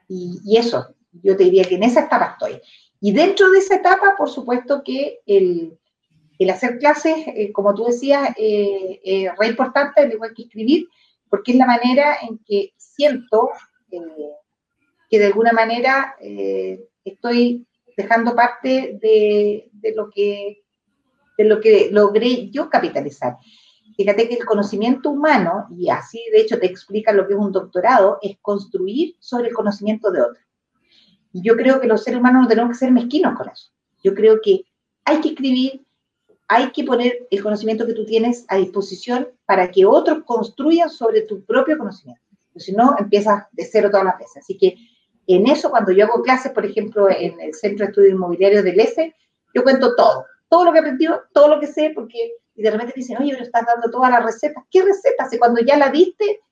[0.08, 2.60] y, eso, yo te diría que en esa etapa estoy.
[3.00, 5.78] Y dentro de esa etapa, por supuesto que el,
[6.40, 10.88] el hacer clases, eh, como tú decías, eh, es re importante, al igual que escribir,
[11.28, 13.50] porque es la manera en que siento
[13.90, 14.00] eh,
[15.10, 16.16] que de alguna manera
[17.04, 20.62] estoy dejando parte de, lo que,
[21.42, 23.38] de lo que logré yo capitalizar.
[23.96, 27.50] Fíjate que el conocimiento humano, y así de hecho te explica lo que es un
[27.50, 30.42] doctorado, es construir sobre el conocimiento de otro.
[31.32, 33.70] Yo creo que los seres humanos no tenemos que ser mezquinos con eso.
[34.04, 34.64] Yo creo que
[35.04, 35.86] hay que escribir,
[36.46, 41.22] hay que poner el conocimiento que tú tienes a disposición para que otros construyan sobre
[41.22, 42.22] tu propio conocimiento.
[42.56, 44.38] Si no, empiezas de cero todas las veces.
[44.38, 44.76] Así que
[45.26, 48.80] en eso, cuando yo hago clases, por ejemplo, en el Centro de Estudios Inmobiliarios del
[48.80, 49.14] ESE,
[49.54, 52.70] yo cuento todo, todo lo que he aprendido, todo lo que sé, porque y de
[52.70, 54.62] repente dicen, oye, pero estás dando todas las recetas.
[54.70, 55.30] ¿Qué recetas?
[55.30, 56.42] Si cuando ya la diste,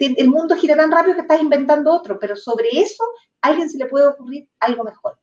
[0.00, 3.04] el mundo gira tan rápido que estás inventando otro, pero sobre eso
[3.42, 5.18] a alguien se le puede ocurrir algo mejor.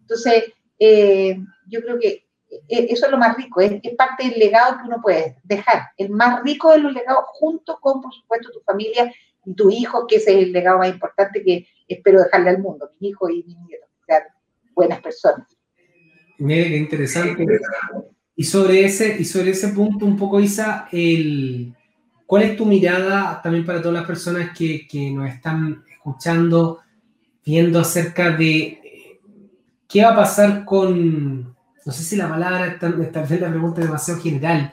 [0.00, 1.38] Entonces, eh,
[1.68, 2.26] yo creo que
[2.68, 5.90] e, eso es lo más rico, es, parte del legado que uno puede dejar.
[5.96, 9.12] El más rico de los legados, junto con, por supuesto, tu familia
[9.44, 12.90] y tus hijos, que ese es el legado más importante que espero dejarle al mundo,
[12.98, 14.22] mis hijos y mis nietos, sean
[14.74, 15.46] buenas personas.
[16.38, 17.46] Mire, qué interesante.
[18.34, 21.74] Y sobre ese, y sobre ese punto, un poco, Isa, el,
[22.26, 26.80] ¿cuál es tu mirada también para todas las personas que, que nos están escuchando,
[27.44, 28.80] viendo acerca de
[29.88, 31.54] qué va a pasar con,
[31.84, 34.72] no sé si la palabra, tal vez la pregunta es demasiado general,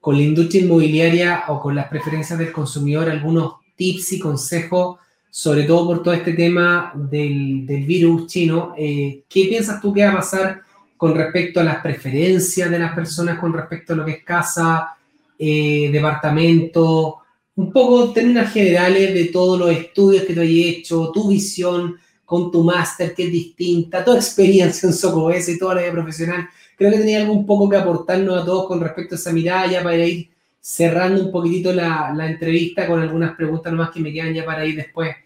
[0.00, 4.98] con la industria inmobiliaria o con las preferencias del consumidor, algunos tips y consejos,
[5.28, 8.74] sobre todo por todo este tema del, del virus chino.
[8.76, 10.62] Eh, ¿Qué piensas tú que va a pasar
[11.00, 14.94] con respecto a las preferencias de las personas, con respecto a lo que es casa,
[15.38, 17.20] eh, departamento?
[17.54, 22.50] Un poco términos generales de todos los estudios que tú has hecho, tu visión, con
[22.52, 26.46] tu máster que es distinta, tu experiencia en SOCOS y toda la vida profesional.
[26.76, 29.68] Creo que tenía algo un poco que aportarnos a todos con respecto a esa mirada,
[29.68, 30.28] ya para ir
[30.60, 34.66] cerrando un poquitito la, la entrevista con algunas preguntas nomás que me quedan ya para
[34.66, 35.16] ir después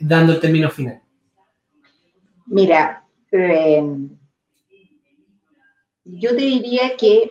[0.00, 1.00] dando el término final.
[2.46, 3.80] Mira, eh,
[6.18, 7.30] yo te diría que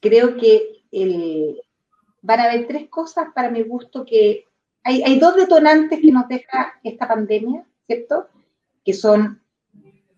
[0.00, 1.60] creo que el,
[2.22, 4.46] van a haber tres cosas para mi gusto que
[4.86, 8.28] hay, dos detonantes que nos deja esta pandemia, ¿cierto?
[8.84, 9.40] Que son,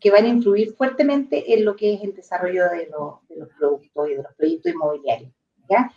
[0.01, 4.15] que van a influir fuertemente en lo que es el desarrollo de, los productos y
[4.15, 5.31] de los proyectos inmobiliarios,
[5.71, 5.93] ¿ya?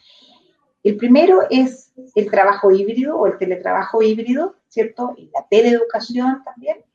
[0.84, 5.16] El primero es el trabajo híbrido o el teletrabajo híbrido, ¿cierto?
[5.18, 6.86] Y la teleeducación también.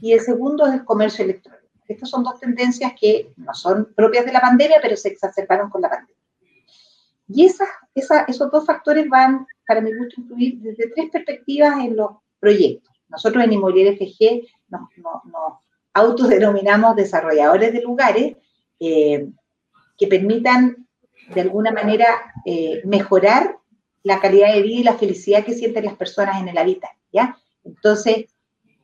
[0.00, 1.63] Y el segundo es el comercio electrónico.
[1.86, 5.82] Estas son dos tendencias que no son propias de la pandemia, pero se exacerbaron con
[5.82, 6.14] la pandemia.
[7.28, 12.92] Y esos dos factores van para mi gusto, incluir desde tres perspectivas en los proyectos.
[13.08, 14.88] Nosotros en Inmobiliaria FG nos,
[15.94, 18.36] autodenominamos desarrolladores de lugares
[18.80, 19.28] eh,
[19.96, 20.86] que permitan
[21.32, 22.06] de alguna manera
[22.44, 23.56] eh, mejorar
[24.02, 27.38] la calidad de vida y la felicidad que sienten las personas en el hábitat, ¿ya?
[27.64, 28.26] Entonces,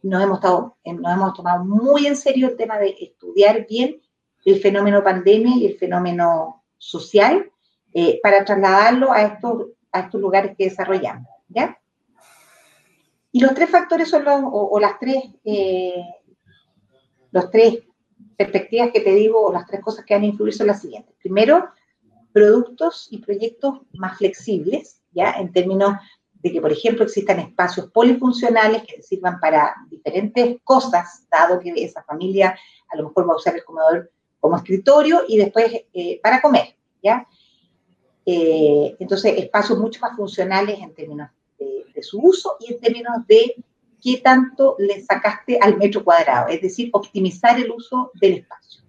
[0.03, 4.01] nos hemos, estado, nos hemos tomado muy en serio el tema de estudiar bien
[4.45, 7.51] el fenómeno pandemia y el fenómeno social
[7.93, 11.79] eh, para trasladarlo a estos a estos lugares que desarrollamos, ¿ya?
[13.33, 16.03] Y los tres factores son los, o, las tres, eh,
[17.31, 17.79] los tres
[18.37, 21.15] perspectivas que te digo, o las tres cosas que van a influir son las siguientes.
[21.21, 21.69] Primero,
[22.33, 25.33] productos y proyectos más flexibles, ¿ya?
[25.33, 25.95] En términos
[26.43, 32.03] de que, por ejemplo, existan espacios polifuncionales que sirvan para diferentes cosas, dado que esa
[32.03, 32.59] familia
[32.91, 34.11] a lo mejor va a usar el comedor
[34.41, 37.27] como escritorio y después eh, para comer, ¿ya?
[38.25, 43.63] Eh, entonces, espacios mucho más funcionales en términos de, su uso y en términos de
[44.01, 48.83] qué tanto le sacaste al metro cuadrado, es decir, optimizar el uso del espacio.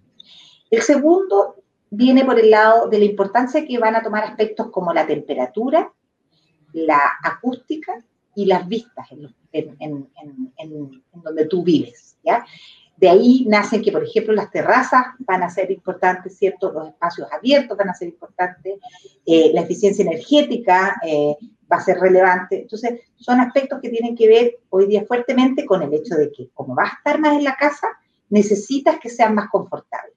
[0.70, 1.56] El segundo
[1.90, 5.92] viene por el lado de la importancia que van a tomar aspectos como la temperatura,
[6.72, 7.92] la acústica
[8.34, 9.08] y las vistas
[9.52, 10.08] en,
[11.12, 12.16] donde tú vives.
[12.96, 16.70] De ahí nacen que, por ejemplo, las terrazas van a ser importantes, ¿cierto?
[16.72, 18.78] Los espacios abiertos van a ser importantes,
[19.26, 21.36] eh, la eficiencia energética eh,
[21.70, 22.62] va a ser relevante.
[22.62, 26.50] Entonces, son aspectos que tienen que ver hoy día fuertemente con el hecho de que,
[26.54, 27.88] como vas a estar más en la casa,
[28.28, 30.14] necesitas que sean más confortables.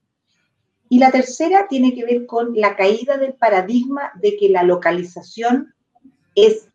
[0.88, 5.74] Y la tercera tiene que ver con la caída del paradigma de que la localización
[6.36, 6.70] es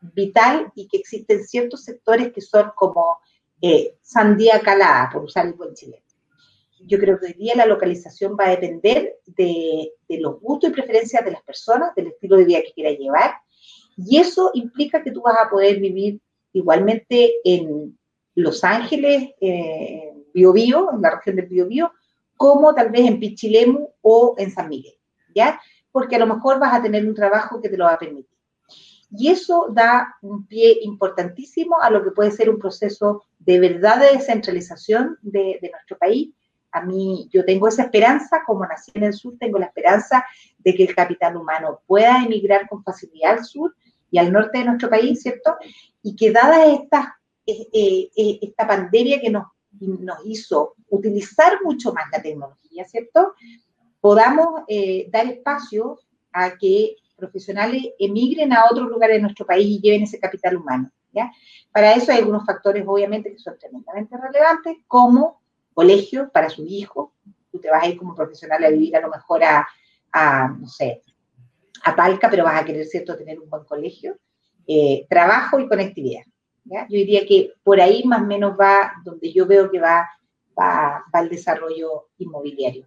[0.00, 3.18] vital y que existen ciertos sectores que son como
[3.60, 6.02] eh, sandía calada, por usar el buen chileno.
[6.86, 11.24] Yo creo que hoy día la localización va a depender de, los gustos y preferencias
[11.24, 13.34] de las personas, del estilo de vida que quiera llevar,
[13.96, 16.20] y eso implica que tú vas a poder vivir
[16.52, 17.98] igualmente en
[18.36, 21.92] Los Ángeles, en Bio, Bio en la región del Bio, Bio
[22.36, 24.94] como tal vez en Pichilemu o en San Miguel,
[25.34, 25.60] ¿ya?
[25.90, 28.37] Porque a lo mejor vas a tener un trabajo que te lo va a permitir.
[29.10, 34.00] Y eso da un pie importantísimo a lo que puede ser un proceso de verdad
[34.00, 36.34] de descentralización de, nuestro país.
[36.72, 40.24] A mí, yo tengo esa esperanza, como nací en el sur, tengo la esperanza
[40.58, 43.74] de que el capital humano pueda emigrar con facilidad al sur
[44.10, 45.56] y al norte de nuestro país, ¿cierto?
[46.02, 49.46] Y que dada esta, eh, eh, eh, esta pandemia que nos,
[49.80, 53.32] nos hizo utilizar mucho más la tecnología, ¿cierto?
[54.00, 54.64] Podamos
[55.10, 55.98] dar espacio
[56.32, 60.90] a que profesionales emigren a otros lugares de nuestro país y lleven ese capital humano.
[61.72, 65.42] Para eso hay algunos factores, obviamente, que son tremendamente relevantes, como
[65.74, 67.12] colegio para su hijo.
[67.50, 71.02] Tú te vas a ir como profesional a vivir a lo mejor a, no sé,
[71.84, 74.16] a Palca, pero vas a querer, ¿cierto?, tener un buen colegio.
[74.66, 76.22] Eh, trabajo y conectividad.
[76.64, 76.82] ¿ya?
[76.88, 80.08] Yo diría que por ahí más o menos va donde yo veo que va,
[80.56, 82.86] va el desarrollo inmobiliario.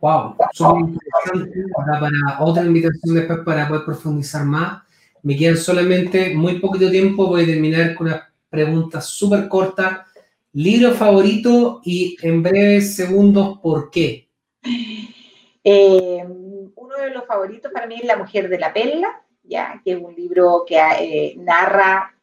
[0.00, 1.64] Wow, súper interesante.
[1.74, 4.82] para otra invitación después para poder profundizar más.
[5.22, 10.06] Me quedan solamente muy poquito tiempo, voy a terminar con una pregunta súper corta.
[10.52, 14.28] Libro favorito y en breves segundos, ¿por qué?
[15.64, 19.92] Eh, uno de los favoritos para mí es La Mujer de la Perla, ya que
[19.92, 22.14] es un libro que eh, narra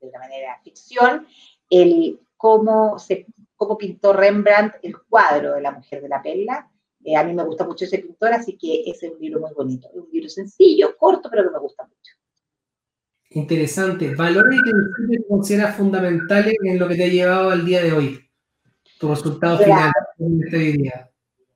[0.00, 1.26] de una manera ficción
[1.70, 3.26] el cómo se
[3.56, 6.68] cómo pintó Rembrandt el cuadro de La Mujer de la Perla.
[7.04, 9.52] Eh, a mí me gusta mucho ese pintor, así que ese es un libro muy
[9.52, 9.88] bonito.
[9.92, 12.12] Es un libro sencillo, corto, pero que me gusta mucho.
[13.30, 14.14] Interesante.
[14.14, 18.20] Valores que consideras fundamentales en lo que te ha llevado al día de hoy.
[18.98, 21.10] Tu resultado final este día.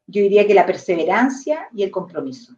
[0.07, 2.55] Yo diría que la perseverancia y el compromiso.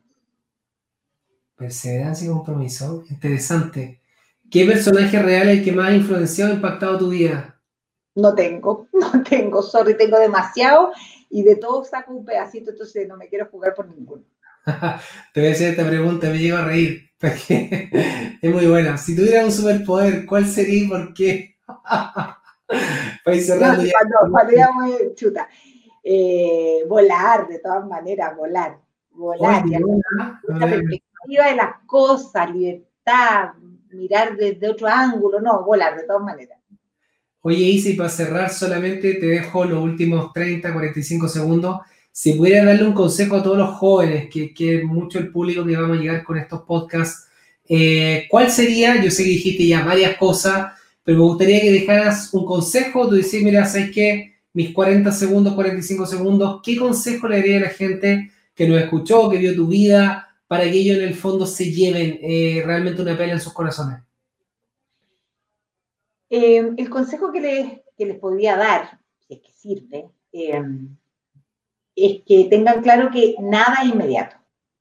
[1.55, 3.05] Perseverancia y compromiso.
[3.09, 4.01] Interesante.
[4.51, 7.61] ¿Qué personaje real es el que más ha influenciado o impactado tu vida?
[8.17, 10.93] No tengo, no tengo, sorry, tengo demasiado
[11.31, 14.25] y de todo saco un pedacito, entonces no me quiero jugar por ninguno.
[15.33, 17.89] Te voy a hacer esta pregunta, me llevo a reír, porque
[18.43, 18.99] es muy buena.
[18.99, 21.57] Si tuvieras un superpoder, ¿cuál sería y por qué?
[23.25, 23.93] Para cerrando ya.
[24.31, 25.49] Cuando, muy chuta.
[26.03, 28.79] Eh, volar, de todas maneras, volar.
[29.13, 29.65] Volar.
[29.67, 33.51] la perspectiva de las cosas, libertad,
[33.91, 36.60] mirar desde otro ángulo, no, volar, de todas maneras.
[37.43, 41.81] Oye, Isi, para cerrar solamente te dejo los últimos 30, 45 segundos.
[42.13, 45.77] Si pudieras darle un consejo a todos los jóvenes, que, que mucho el público que
[45.77, 47.29] vamos a llegar con estos podcasts,
[47.67, 49.03] eh, ¿cuál sería?
[49.03, 50.73] Yo sé que dijiste ya varias cosas,
[51.03, 53.09] pero me gustaría que dejaras un consejo.
[53.09, 54.35] Tú dices, mira, ¿sabes qué?
[54.53, 59.31] Mis 40 segundos, 45 segundos, ¿qué consejo le daría a la gente que nos escuchó,
[59.31, 63.17] que vio tu vida, para que ellos en el fondo se lleven eh, realmente una
[63.17, 64.01] pena en sus corazones?
[66.31, 70.63] Eh, el consejo que les, les podría dar, si es que sirve, eh,
[71.97, 74.37] es que tengan claro que nada es inmediato,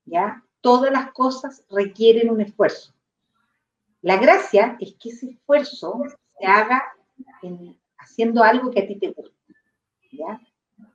[0.06, 0.46] ¿ya?
[0.62, 2.94] Todas las cosas requieren un esfuerzo.
[4.02, 6.04] La gracia es que ese esfuerzo
[6.38, 6.84] se haga
[7.98, 9.36] haciendo algo que a ti te gusta,
[10.12, 10.40] ¿ya?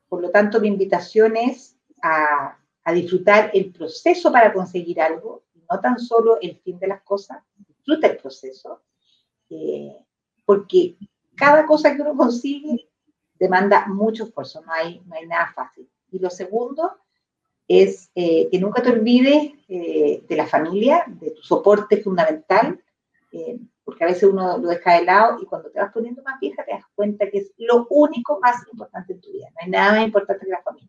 [0.09, 2.59] Por lo tanto, mi invitación es a,
[2.95, 8.07] disfrutar el proceso para conseguir algo, no tan solo el fin de las cosas, disfruta
[8.07, 8.83] el proceso.
[9.51, 9.97] Eh,
[10.45, 10.97] porque
[11.35, 12.89] cada cosa que uno consigue
[13.39, 15.89] demanda mucho esfuerzo, no hay, no hay nada fácil.
[16.11, 16.97] Y lo segundo
[17.67, 22.81] es eh, que nunca te olvides eh, de la familia, de tu soporte fundamental,
[23.33, 26.39] eh, porque a veces uno lo deja de lado y cuando te vas poniendo más
[26.41, 29.49] vieja te das cuenta que es lo único más importante en tu vida.
[29.51, 30.89] No hay nada más importante que la familia.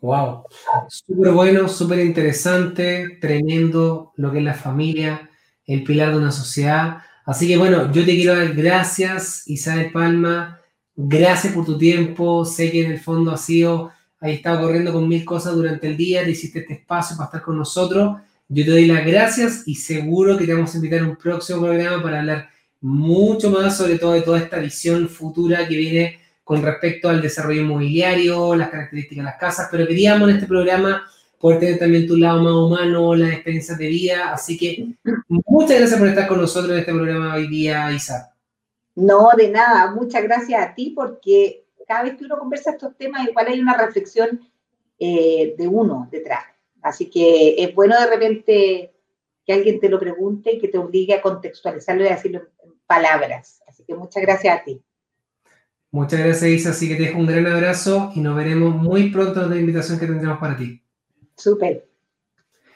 [0.00, 0.44] Wow,
[0.88, 5.30] súper bueno, súper interesante, tremendo lo que es la familia,
[5.64, 6.98] el pilar de una sociedad.
[7.26, 10.60] Así que bueno, yo te quiero dar gracias, Isabel Palma.
[10.94, 12.44] Gracias por tu tiempo.
[12.44, 15.96] Sé que en el fondo has sido, has estado corriendo con mil cosas durante el
[15.96, 18.18] día, te hiciste este espacio para estar con nosotros.
[18.48, 21.62] Yo te doy las gracias y seguro que te vamos a invitar a un próximo
[21.62, 22.48] programa para hablar
[22.80, 27.62] mucho más sobre todo de toda esta visión futura que viene con respecto al desarrollo
[27.62, 31.02] inmobiliario, las características de las casas, pero queríamos en este programa
[31.40, 34.32] poder tener también tu lado más humano, las experiencias de vida.
[34.32, 34.88] Así que
[35.28, 38.34] muchas gracias por estar con nosotros en este programa hoy día, Isa.
[38.94, 39.94] No, de nada.
[39.94, 43.76] Muchas gracias a ti porque cada vez que uno conversa estos temas, igual hay una
[43.76, 44.40] reflexión
[44.98, 46.44] eh, de uno detrás.
[46.82, 48.94] Así que es bueno de repente
[49.44, 52.72] que alguien te lo pregunte y que te obligue a contextualizarlo y a decirlo en
[52.86, 53.62] palabras.
[53.66, 54.82] Así que muchas gracias a ti.
[55.90, 56.70] Muchas gracias, Isa.
[56.70, 59.98] Así que te dejo un gran abrazo y nos veremos muy pronto en la invitación
[59.98, 60.82] que tendremos para ti.
[61.36, 61.86] Súper.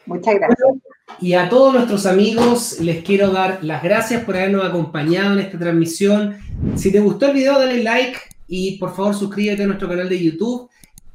[0.06, 0.68] Muchas gracias.
[1.20, 5.58] y a todos nuestros amigos les quiero dar las gracias por habernos acompañado en esta
[5.58, 6.38] transmisión.
[6.76, 8.18] Si te gustó el video, dale like
[8.48, 10.68] y por favor suscríbete a nuestro canal de YouTube.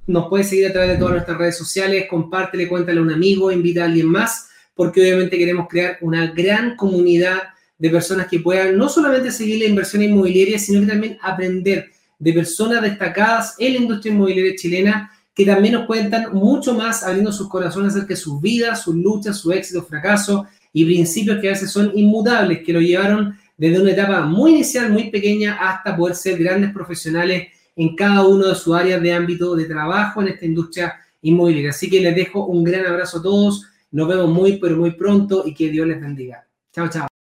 [0.08, 3.52] Nos puedes seguir a través de todas nuestras redes sociales, compártele, cuéntale a un amigo,
[3.52, 7.40] invita a alguien más, porque obviamente queremos crear una gran comunidad
[7.78, 12.34] de personas que puedan no solamente seguir la inversión inmobiliaria, sino que también aprender de
[12.34, 17.50] personas destacadas en la industria inmobiliaria chilena que también nos cuentan mucho más abriendo sus
[17.50, 21.70] corazones acerca de sus vidas, sus luchas, su éxito, fracaso y principios que a veces
[21.70, 26.38] son inmutables, que lo llevaron desde una etapa muy inicial, muy pequeña, hasta poder ser
[26.38, 30.96] grandes profesionales en cada uno de sus áreas de ámbito de trabajo en esta industria
[31.22, 31.72] inmobiliaria.
[31.72, 35.44] Así que les dejo un gran abrazo a todos, nos vemos muy, pero muy pronto
[35.46, 36.46] y que Dios les bendiga.
[36.72, 37.15] Chao, chao.